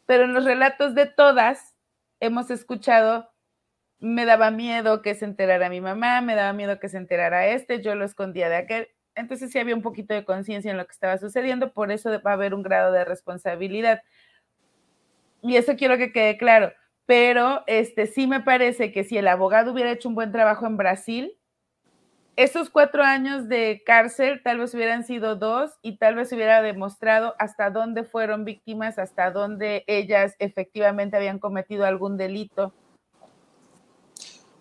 [0.07, 1.75] Pero en los relatos de todas
[2.19, 3.29] hemos escuchado,
[3.99, 7.83] me daba miedo que se enterara mi mamá, me daba miedo que se enterara este,
[7.83, 8.87] yo lo escondía de aquel.
[9.15, 12.31] Entonces sí había un poquito de conciencia en lo que estaba sucediendo, por eso va
[12.31, 14.01] a haber un grado de responsabilidad.
[15.41, 16.71] Y eso quiero que quede claro
[17.11, 20.77] pero este sí me parece que si el abogado hubiera hecho un buen trabajo en
[20.77, 21.33] Brasil,
[22.37, 27.35] esos cuatro años de cárcel tal vez hubieran sido dos y tal vez hubiera demostrado
[27.37, 32.73] hasta dónde fueron víctimas, hasta dónde ellas efectivamente habían cometido algún delito.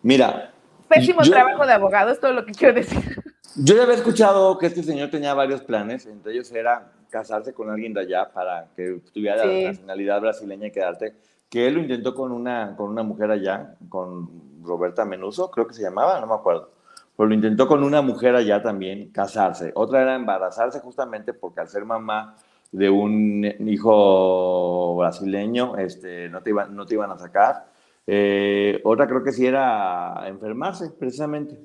[0.02, 0.50] Mira.
[0.88, 3.22] Pésimo trabajo de abogado, es todo lo que quiero decir.
[3.62, 7.68] Yo ya había escuchado que este señor tenía varios planes, entre ellos era casarse con
[7.68, 11.14] alguien de allá para que tuviera la nacionalidad brasileña y quedarte
[11.50, 15.74] que él lo intentó con una, con una mujer allá, con Roberta Menuso, creo que
[15.74, 16.70] se llamaba, no me acuerdo.
[17.14, 19.72] Pero lo intentó con una mujer allá también, casarse.
[19.74, 22.36] Otra era embarazarse justamente porque al ser mamá
[22.72, 27.66] de un hijo brasileño, este, no, te iban, no te iban a sacar.
[28.06, 31.58] Eh, otra creo que sí era enfermarse, precisamente,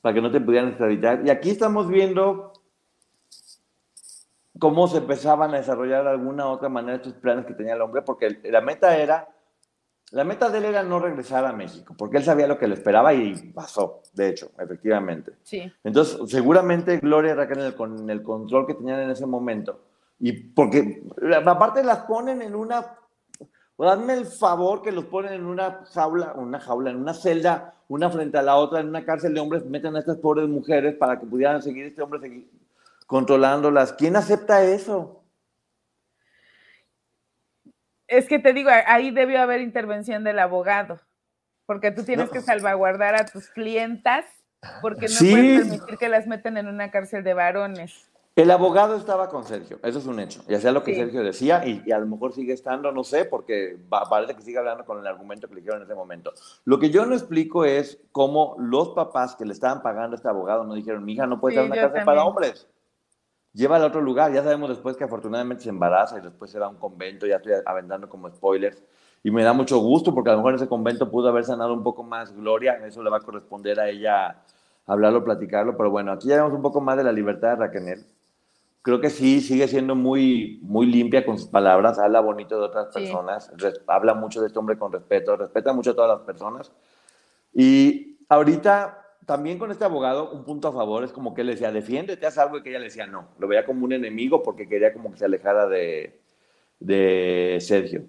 [0.00, 1.22] para que no te pudieran extraditar.
[1.24, 2.52] Y aquí estamos viendo
[4.58, 8.02] cómo se empezaban a desarrollar de alguna otra manera estos planes que tenía el hombre,
[8.02, 9.28] porque la meta era,
[10.12, 12.74] la meta de él era no regresar a México, porque él sabía lo que le
[12.74, 15.32] esperaba y pasó, de hecho, efectivamente.
[15.42, 15.72] Sí.
[15.82, 19.80] Entonces, seguramente Gloria Raquel, con el control que tenían en ese momento,
[20.18, 21.02] y porque
[21.46, 22.98] aparte las ponen en una,
[23.84, 28.10] dadme el favor que los ponen en una jaula, una jaula, en una celda, una
[28.10, 31.18] frente a la otra, en una cárcel de hombres, meten a estas pobres mujeres para
[31.18, 32.50] que pudieran seguir este hombre seguir,
[33.06, 33.92] controlándolas.
[33.92, 35.24] ¿Quién acepta eso?
[38.06, 41.00] Es que te digo, ahí debió haber intervención del abogado,
[41.64, 44.24] porque tú tienes que salvaguardar a tus clientas,
[44.82, 48.09] porque no puedes permitir que las meten en una cárcel de varones.
[48.40, 50.42] El abogado estaba con Sergio, eso es un hecho.
[50.48, 53.78] Ya sea lo que Sergio decía, y, a lo mejor sigue estando, no sé, porque
[54.08, 56.32] parece que sigue hablando con el argumento que le dijeron en ese momento.
[56.64, 60.28] Lo que yo no explico es cómo los papás que le estaban pagando a este
[60.28, 62.66] abogado no dijeron, mi hija no puede estar en una cárcel para hombres
[63.52, 64.32] lleva al otro lugar.
[64.32, 67.36] Ya sabemos después que afortunadamente se embaraza y después se va a un convento, ya
[67.36, 68.82] estoy aventando como spoilers.
[69.22, 71.74] Y me da mucho gusto porque a lo mejor en ese convento pudo haber sanado
[71.74, 74.42] un poco más Gloria, eso le va a corresponder a ella
[74.86, 78.06] hablarlo, platicarlo, pero bueno, aquí ya vemos un poco más de la libertad de Raquel.
[78.82, 82.86] Creo que sí, sigue siendo muy, muy limpia con sus palabras, habla bonito de otras
[82.94, 83.52] personas,
[83.86, 86.72] habla mucho de este hombre con respeto, respeta mucho a todas las personas.
[87.52, 91.52] Y ahorita también con este abogado, un punto a favor es como que él le
[91.52, 93.28] decía, defiéndete, haz algo, y que ella le decía no.
[93.38, 96.20] Lo veía como un enemigo porque quería como que se alejara de,
[96.80, 98.04] de Sergio.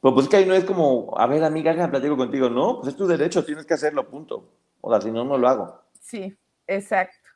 [0.00, 2.48] Pero pues que ahí no es como, a ver, amiga, me platico contigo.
[2.48, 4.48] No, pues es tu derecho, tienes que hacerlo, punto.
[4.80, 5.80] O sea, si no, no lo hago.
[6.00, 6.34] Sí,
[6.66, 7.28] exacto.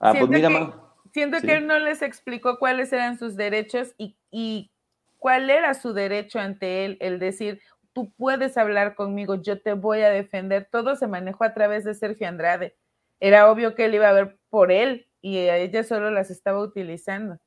[0.00, 0.72] Ah, pues mira, que,
[1.12, 4.70] Siento que él no les explicó cuáles eran sus derechos y, y
[5.18, 7.60] cuál era su derecho ante él, el decir,
[7.92, 10.68] tú puedes hablar conmigo, yo te voy a defender.
[10.70, 12.76] Todo se manejó a través de Sergio Andrade.
[13.20, 16.60] Era obvio que él iba a ver por él y a ella solo las estaba
[16.60, 17.38] utilizando.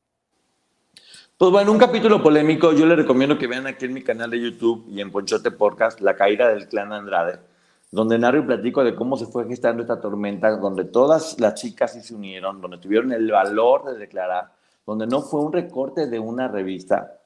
[1.37, 4.39] Pues bueno, un capítulo polémico, yo le recomiendo que vean aquí en mi canal de
[4.39, 7.39] YouTube y en Ponchote Podcast, La caída del clan Andrade,
[7.95, 11.93] donde narro y platico de cómo se fue gestando esta tormenta, donde todas las chicas
[11.93, 14.51] sí se unieron, donde tuvieron el valor de declarar,
[14.85, 17.21] donde no fue un recorte de una revista,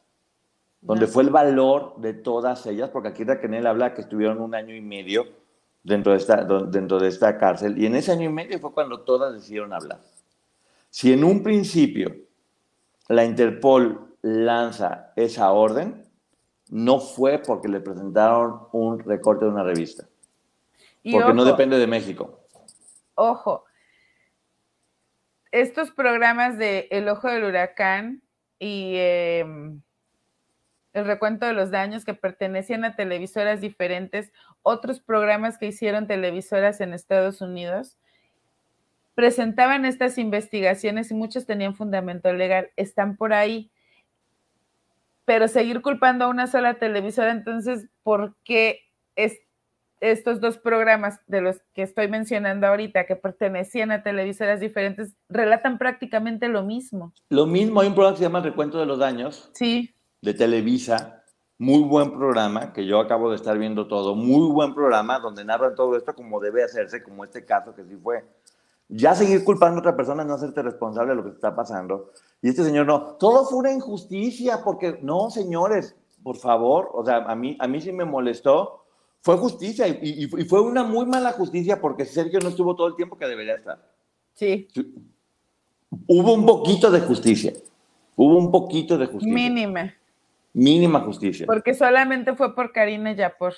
[0.79, 4.75] donde fue el valor de todas ellas, porque aquí Raquel habla que estuvieron un año
[4.75, 5.25] y medio
[5.81, 8.99] dentro de, esta, dentro de esta cárcel, y en ese año y medio fue cuando
[8.99, 9.99] todas decidieron hablar.
[10.91, 12.15] Si en un principio
[13.07, 16.05] la Interpol lanza esa orden,
[16.69, 20.07] no fue porque le presentaron un recorte de una revista,
[21.11, 22.45] porque no depende de México.
[23.15, 23.65] Ojo,
[25.51, 28.21] estos programas de El Ojo del Huracán
[28.59, 28.93] y...
[28.97, 29.81] Em,
[30.93, 34.31] el recuento de los daños que pertenecían a televisoras diferentes,
[34.63, 37.97] otros programas que hicieron televisoras en Estados Unidos,
[39.15, 43.71] presentaban estas investigaciones y muchos tenían fundamento legal, están por ahí.
[45.25, 48.81] Pero seguir culpando a una sola televisora, entonces, ¿por qué
[50.01, 55.77] estos dos programas de los que estoy mencionando ahorita, que pertenecían a televisoras diferentes, relatan
[55.77, 57.13] prácticamente lo mismo?
[57.29, 59.49] Lo mismo, hay un programa que se llama Recuento de los Daños.
[59.53, 61.23] Sí de Televisa,
[61.57, 65.75] muy buen programa, que yo acabo de estar viendo todo, muy buen programa donde narran
[65.75, 68.25] todo esto como debe hacerse, como este caso que sí fue.
[68.89, 72.11] Ya seguir culpando a otra persona, no hacerte responsable de lo que está pasando.
[72.41, 77.17] Y este señor no, todo fue una injusticia, porque no, señores, por favor, o sea,
[77.17, 78.78] a mí, a mí sí me molestó,
[79.21, 82.87] fue justicia y, y, y fue una muy mala justicia porque Sergio no estuvo todo
[82.87, 83.79] el tiempo que debería estar.
[84.33, 84.67] Sí.
[86.07, 87.53] Hubo un poquito de justicia,
[88.15, 89.33] hubo un poquito de justicia.
[89.33, 89.93] Mínima.
[90.53, 91.45] Mínima justicia.
[91.45, 93.53] Porque solamente fue por Karina Yapor.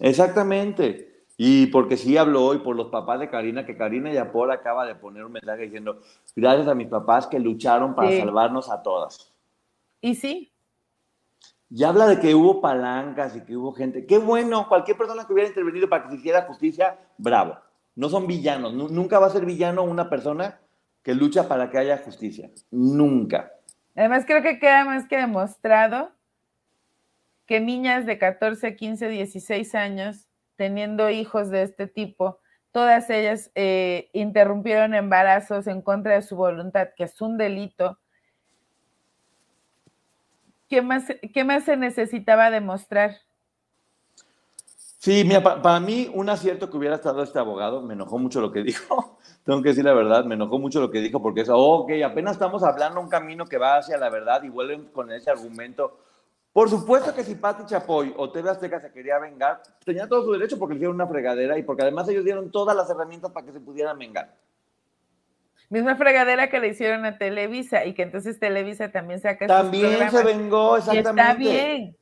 [0.00, 1.06] Exactamente.
[1.36, 4.94] Y porque sí habló hoy por los papás de Karina, que Karina Yapor acaba de
[4.94, 6.00] poner un mensaje diciendo,
[6.36, 8.18] gracias a mis papás que lucharon para Sí.
[8.18, 9.32] salvarnos a todas.
[10.02, 10.52] Y sí,
[11.72, 14.04] Ya habla de que hubo palancas y que hubo gente.
[14.04, 17.56] Qué bueno, cualquier persona que hubiera intervenido para que se hiciera justicia, bravo.
[17.94, 18.74] No son villanos.
[18.74, 20.58] Nu- nunca va a ser villano una persona
[21.04, 22.50] que lucha para que haya justicia.
[22.70, 23.52] Nunca.
[23.94, 26.10] además creo que queda más que demostrado
[27.46, 32.38] que niñas de 14, 15, 16 años teniendo hijos de este tipo,
[32.72, 37.98] todas ellas eh, interrumpieron embarazos en contra de su voluntad, que es un delito.
[40.70, 43.16] ¿Qué más, se necesitaba demostrar?
[44.98, 48.62] Sí, para mí un acierto que hubiera estado este abogado, me enojó mucho lo que
[48.62, 51.90] dijo, tengo que decir la verdad, me enojó mucho lo que dijo porque es, ok,
[52.04, 55.98] apenas estamos hablando un camino que va hacia la verdad y vuelven con ese argumento.
[56.52, 60.32] Por supuesto que si Pati Chapoy o TV Azteca se quería vengar, tenía todo su
[60.32, 63.44] derecho porque le hicieron una fregadera y porque además ellos dieron todas las herramientas para
[63.44, 64.36] que se pudieran vengar.
[65.70, 69.90] Misma fregadera que le hicieron a Televisa y que entonces Televisa también saca sus También
[69.92, 70.24] se programas.
[70.24, 71.22] vengó, Y exactamente.
[71.22, 71.96] está bien.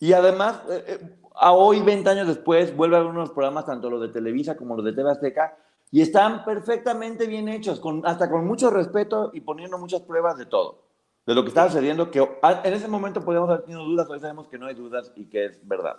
[0.00, 3.88] Y además, eh, eh, a hoy, 20 años después, vuelve a haber unos programas, tanto
[3.88, 5.56] los de Televisa como los de TV Azteca,
[5.92, 10.46] y están perfectamente bien hechos, con, hasta con mucho respeto y poniendo muchas pruebas de
[10.46, 10.82] todo,
[11.24, 14.48] de lo que estaba sucediendo, que en ese momento podíamos haber tenido dudas, hoy sabemos
[14.48, 15.96] que no hay dudas y que es verdad.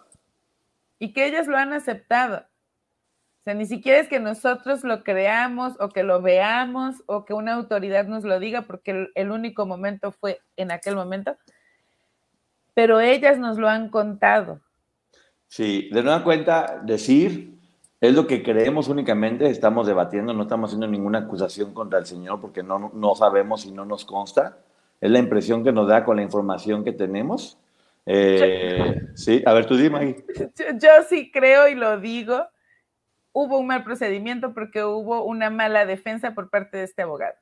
[0.99, 2.43] y que ellas lo han aceptado.
[3.50, 7.56] Sea, ni siquiera es que nosotros lo creamos o que lo veamos o que una
[7.56, 11.36] autoridad nos lo diga, porque el, el único momento fue en aquel momento,
[12.76, 14.62] pero ellas nos lo han contado.
[15.47, 17.58] Sí, de nueva cuenta, decir
[18.00, 22.39] es lo que creemos únicamente, estamos debatiendo, no estamos haciendo ninguna acusación contra el señor
[22.39, 24.60] porque no, no sabemos y no nos consta.
[25.02, 27.58] Es la impresión que nos da con la información que tenemos.
[28.06, 30.16] Eh, sí, a ver, tú dime ahí.
[30.56, 32.45] Yo, yo sí creo y lo digo,
[33.43, 37.35] hubo un mal procedimiento porque hubo una mala defensa por parte de este abogado.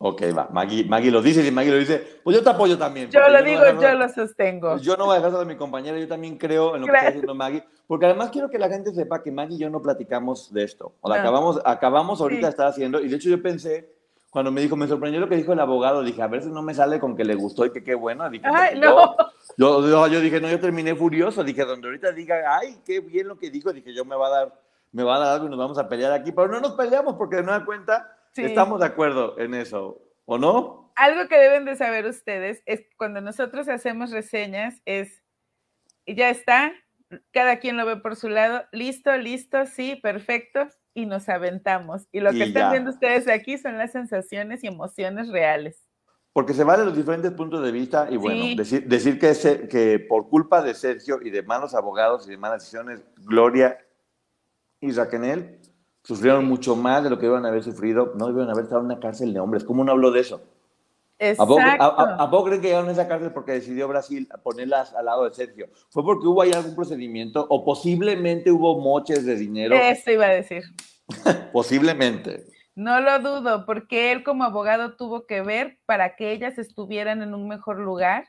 [0.00, 0.48] Ok, va.
[0.52, 2.20] Maggie, Maggie lo dice y Maggie lo dice.
[2.22, 3.10] Pues yo te apoyo también.
[3.10, 4.76] Yo lo no digo, dejar- yo lo sostengo.
[4.78, 6.98] Yo no voy a dejar a mi compañera, yo también creo en lo que Claro.
[7.08, 9.82] está diciendo Maggie, porque además quiero que la gente sepa que Maggie y yo no
[9.82, 10.94] platicamos de esto.
[11.00, 11.14] O No.
[11.16, 12.44] acabamos, acabamos ahorita Sí.
[12.44, 13.92] de estar haciendo, y de hecho yo pensé,
[14.30, 16.62] cuando me dijo, me sorprendió lo que dijo el abogado, dije, a ver si no
[16.62, 18.28] me sale con que le gustó y que qué bueno.
[18.30, 19.16] Dije, Ay, porque no.
[19.56, 23.26] Yo, yo, yo dije, no, yo terminé furioso, dije, donde ahorita diga, ay, qué bien
[23.26, 24.60] lo que dijo, dije, yo me va a dar,
[24.92, 27.14] me va a dar algo y nos vamos a pelear aquí, pero no nos peleamos
[27.14, 28.44] porque de nueva cuenta Sí.
[28.44, 30.92] estamos de acuerdo en eso, ¿o no?
[30.96, 35.22] algo que deben de saber ustedes es cuando nosotros hacemos reseñas es,
[36.06, 36.72] ya está,
[37.32, 42.08] cada quien lo ve por su lado, listo, listo, sí, perfecto, y nos aventamos.
[42.10, 42.70] Y lo Y que están ya.
[42.72, 45.88] viendo ustedes aquí son las sensaciones y emociones reales.
[46.32, 48.54] Porque se vale los diferentes puntos de vista y bueno, Sí.
[48.56, 52.60] decir, decir que, que por culpa de Sergio y de malos abogados y de malas
[52.62, 53.78] decisiones, Gloria
[54.80, 55.58] y Raquel
[56.02, 58.86] sufrieron mucho más de lo que iban a haber sufrido, no debieron haber estado en
[58.86, 59.64] una cárcel de hombres.
[59.64, 60.40] ¿Cómo no habló de eso?
[61.36, 61.82] ¿A poco, Exacto.
[61.82, 65.04] a- a- a poco creen que llegaron a esa cárcel porque decidió Brasil ponerlas al
[65.06, 65.66] lado de Sergio?
[65.90, 69.74] ¿Fue porque hubo ahí algún procedimiento o posiblemente hubo moches de dinero?
[69.74, 70.62] Eso iba a decir.
[71.52, 72.46] Posiblemente.
[72.76, 77.34] No lo dudo, porque él como abogado tuvo que ver para que ellas estuvieran en
[77.34, 78.28] un mejor lugar.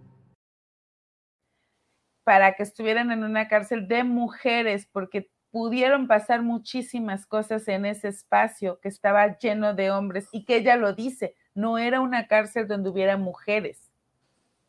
[2.23, 8.07] Para que estuvieran en una cárcel de mujeres, porque pudieron pasar muchísimas cosas en ese
[8.07, 12.67] espacio que estaba lleno de hombres y que ella lo dice, no era una cárcel
[12.67, 13.91] donde hubiera mujeres.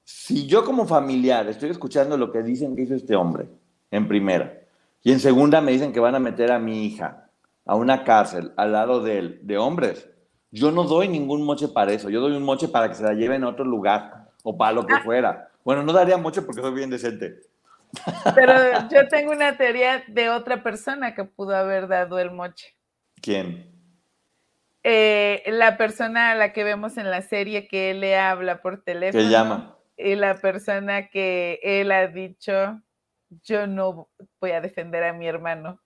[0.05, 3.47] Si yo como familiar estoy escuchando lo que dicen que hizo este hombre,
[3.91, 4.59] en primera,
[5.05, 7.29] y en segunda me dicen que van a meter a mi hija
[7.65, 10.09] a una cárcel al lado de él, de hombres,
[10.51, 13.15] yo no doy ningún moche para eso, yo doy un moche para que se la
[13.15, 15.03] lleven a otro lugar o para lo que Ah.
[15.05, 15.52] fuera.
[15.65, 17.41] Bueno, no daría mucho porque soy bien decente.
[18.35, 18.55] Pero
[18.91, 22.75] yo tengo una teoría de otra persona que pudo haber dado el moche.
[23.21, 23.71] ¿Quién?
[24.85, 28.83] Eh, la persona a la que vemos en la serie que él le habla por
[28.83, 29.23] teléfono.
[29.23, 29.77] ¿Qué llama?
[29.97, 32.81] Y la persona que él ha dicho,
[33.45, 34.09] yo no
[34.41, 35.81] voy a defender a mi hermano.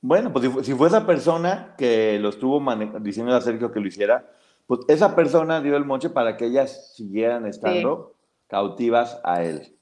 [0.00, 2.62] Bueno, pues si fue, esa persona que lo estuvo
[3.00, 4.28] diciendo a Sergio que lo hiciera,
[4.66, 8.14] pues esa persona dio el moche para que ellas siguieran estando
[8.52, 9.74] cautivas a él.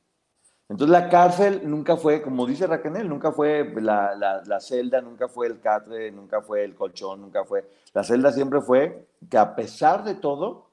[0.68, 5.48] Entonces la cárcel nunca fue, como dice Raquel, nunca fue la, la, celda, nunca fue
[5.48, 7.68] el catre, nunca fue el colchón, nunca fue.
[7.92, 10.68] La celda siempre fue que a pesar de todo,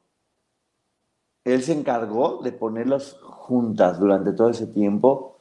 [1.43, 5.39] él se encargó de ponerlas juntas durante todo ese tiempo.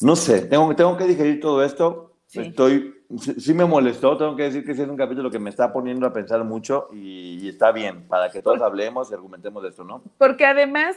[0.00, 2.14] No sé, tengo, tengo que digerir todo esto.
[2.32, 2.96] Estoy,
[3.38, 6.12] sí, me molestó, tengo que decir que es un capítulo que me está poniendo a
[6.12, 10.02] pensar mucho y, y está bien, para que todos hablemos y argumentemos de esto, ¿no?
[10.18, 10.96] Porque además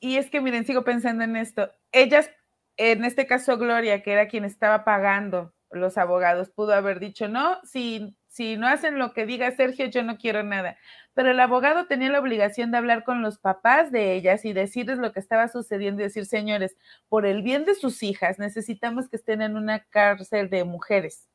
[0.00, 1.70] y es que miren, sigo pensando en esto.
[1.92, 2.30] Ellas,
[2.76, 7.58] en este caso Gloria, que era quien estaba pagando los abogados, pudo haber dicho, no,
[7.64, 10.76] si, si no hacen lo que diga Sergio, yo no quiero nada.
[11.14, 14.98] Pero el abogado tenía la obligación de hablar con los papás de ellas y decirles
[14.98, 16.76] lo que estaba sucediendo y decir, señores,
[17.08, 21.26] por el bien de sus hijas, necesitamos que estén en una cárcel de mujeres.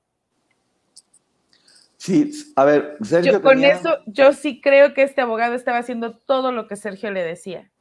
[1.97, 3.41] Sí, a ver, Sergio.
[3.41, 7.23] con eso, yo sí creo que este abogado estaba haciendo todo lo que Sergio le
[7.23, 7.71] decía.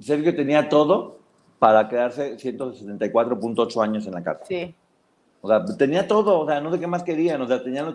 [0.00, 1.18] Sergio tenía todo
[1.58, 4.46] para quedarse 174.8 años en la cárcel.
[4.48, 4.74] Sí.
[5.42, 7.94] O sea, tenía todo, o sea, no sé qué más querían, o sea, tenían,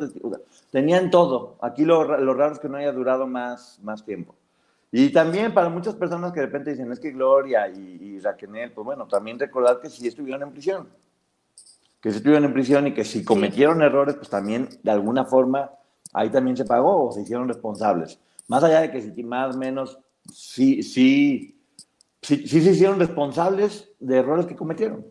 [0.71, 1.57] tenían todo.
[1.61, 4.33] Aquí lo, raro es que no haya durado más, más tiempo.
[4.91, 8.71] Y también para muchas personas que de repente dicen, es que Gloria y, y Raquel,
[8.73, 10.87] pues bueno, también recordar que sí estuvieron en prisión.
[12.01, 15.71] Que sí estuvieron en prisión y que si cometieron errores, pues también de alguna forma
[16.13, 18.19] ahí también se pagó o se hicieron responsables.
[18.47, 19.99] Más allá de que si más o menos,
[20.31, 21.54] sí, sí
[22.25, 25.05] sí, se hicieron responsables de errores que cometieron.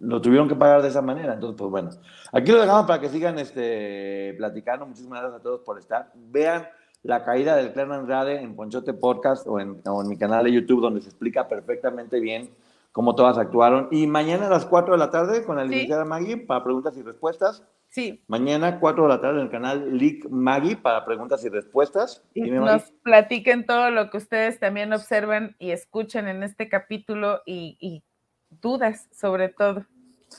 [0.00, 1.34] Lo tuvieron que pagar de esa manera.
[1.34, 1.90] Entonces, pues bueno,
[2.32, 4.86] aquí lo dejamos para que sigan este, platicando.
[4.86, 6.12] Muchísimas gracias a todos por estar.
[6.14, 6.68] Vean
[7.02, 11.00] la caída del clan Andrade en Ponchote Podcast o en, mi canal de YouTube, donde
[11.00, 12.50] se explica perfectamente bien
[12.92, 13.88] cómo todas actuaron.
[13.90, 17.02] Y mañana a las 4 de la tarde con la licenciada Maggie para preguntas y
[17.02, 17.64] respuestas.
[17.90, 18.22] Sí.
[18.28, 22.22] Mañana, 4 de la tarde, en el canal Leak Maggie para preguntas y respuestas.
[22.34, 28.02] Y nos platiquen todo lo que ustedes también observan y escuchan en este capítulo y,
[28.50, 29.86] dudas, sobre todo.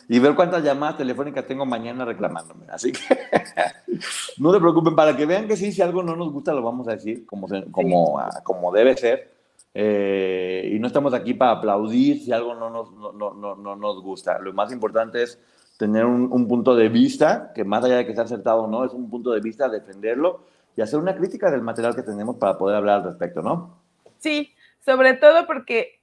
[0.08, 2.68] Y ver cuántas llamadas telefónicas tengo mañana reclamándome.
[2.70, 3.00] Así que
[4.38, 6.88] no se preocupen, para que vean que sí, si algo no nos gusta, lo vamos
[6.88, 9.32] a decir como, como, como debe ser.
[9.74, 14.02] Eh, y no estamos aquí para aplaudir si algo no nos, no, no, no nos
[14.04, 14.38] gusta.
[14.38, 15.40] Lo más importante es
[15.80, 18.92] tener un, punto de vista, que más allá de que sea acertado o no, es
[18.92, 20.44] un punto de vista, defenderlo
[20.76, 23.80] y hacer una crítica del material que tenemos para poder hablar al respecto, ¿no?
[24.18, 24.54] Sí,
[24.84, 26.02] sobre todo porque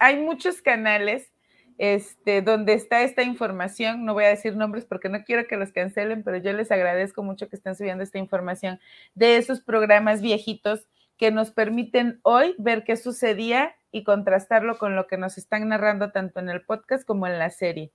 [0.00, 1.30] hay muchos canales
[1.78, 5.70] este, donde está esta información, no voy a decir nombres porque no quiero que los
[5.70, 8.80] cancelen, pero yo les agradezco mucho que estén subiendo esta información
[9.14, 15.06] de esos programas viejitos que nos permiten hoy ver qué sucedía y contrastarlo con lo
[15.06, 17.92] que nos están narrando tanto en el podcast como en la serie.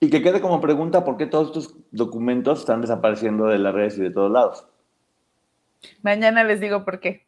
[0.00, 3.98] Y que quede como pregunta por qué todos estos documentos están desapareciendo de las redes
[3.98, 4.66] y de todos lados.
[6.02, 7.26] Mañana les digo por qué.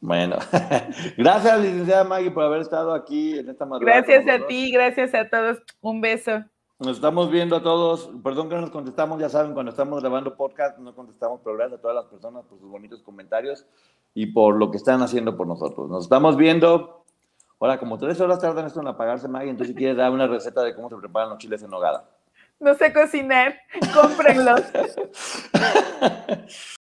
[0.00, 0.36] Bueno,
[1.16, 4.02] gracias, licenciada Maggie, por haber estado aquí en esta madrugada.
[4.02, 5.62] Gracias a ti, gracias a todos.
[5.80, 6.44] Un beso.
[6.78, 8.10] Nos estamos viendo a todos.
[8.22, 11.78] Perdón que no nos contestamos, ya saben, cuando estamos grabando podcast no contestamos, pero gracias
[11.78, 13.64] a todas las personas por sus bonitos comentarios
[14.12, 15.88] y por lo que están haciendo por nosotros.
[15.88, 17.03] Nos estamos viendo.
[17.64, 20.62] Ahora, como tres horas tardan esto en apagarse, Maggie, entonces si quieres dar una receta
[20.62, 22.04] de cómo se preparan los chiles en nogada.
[22.60, 23.58] No sé cocinar,
[23.94, 24.60] cómprenlos.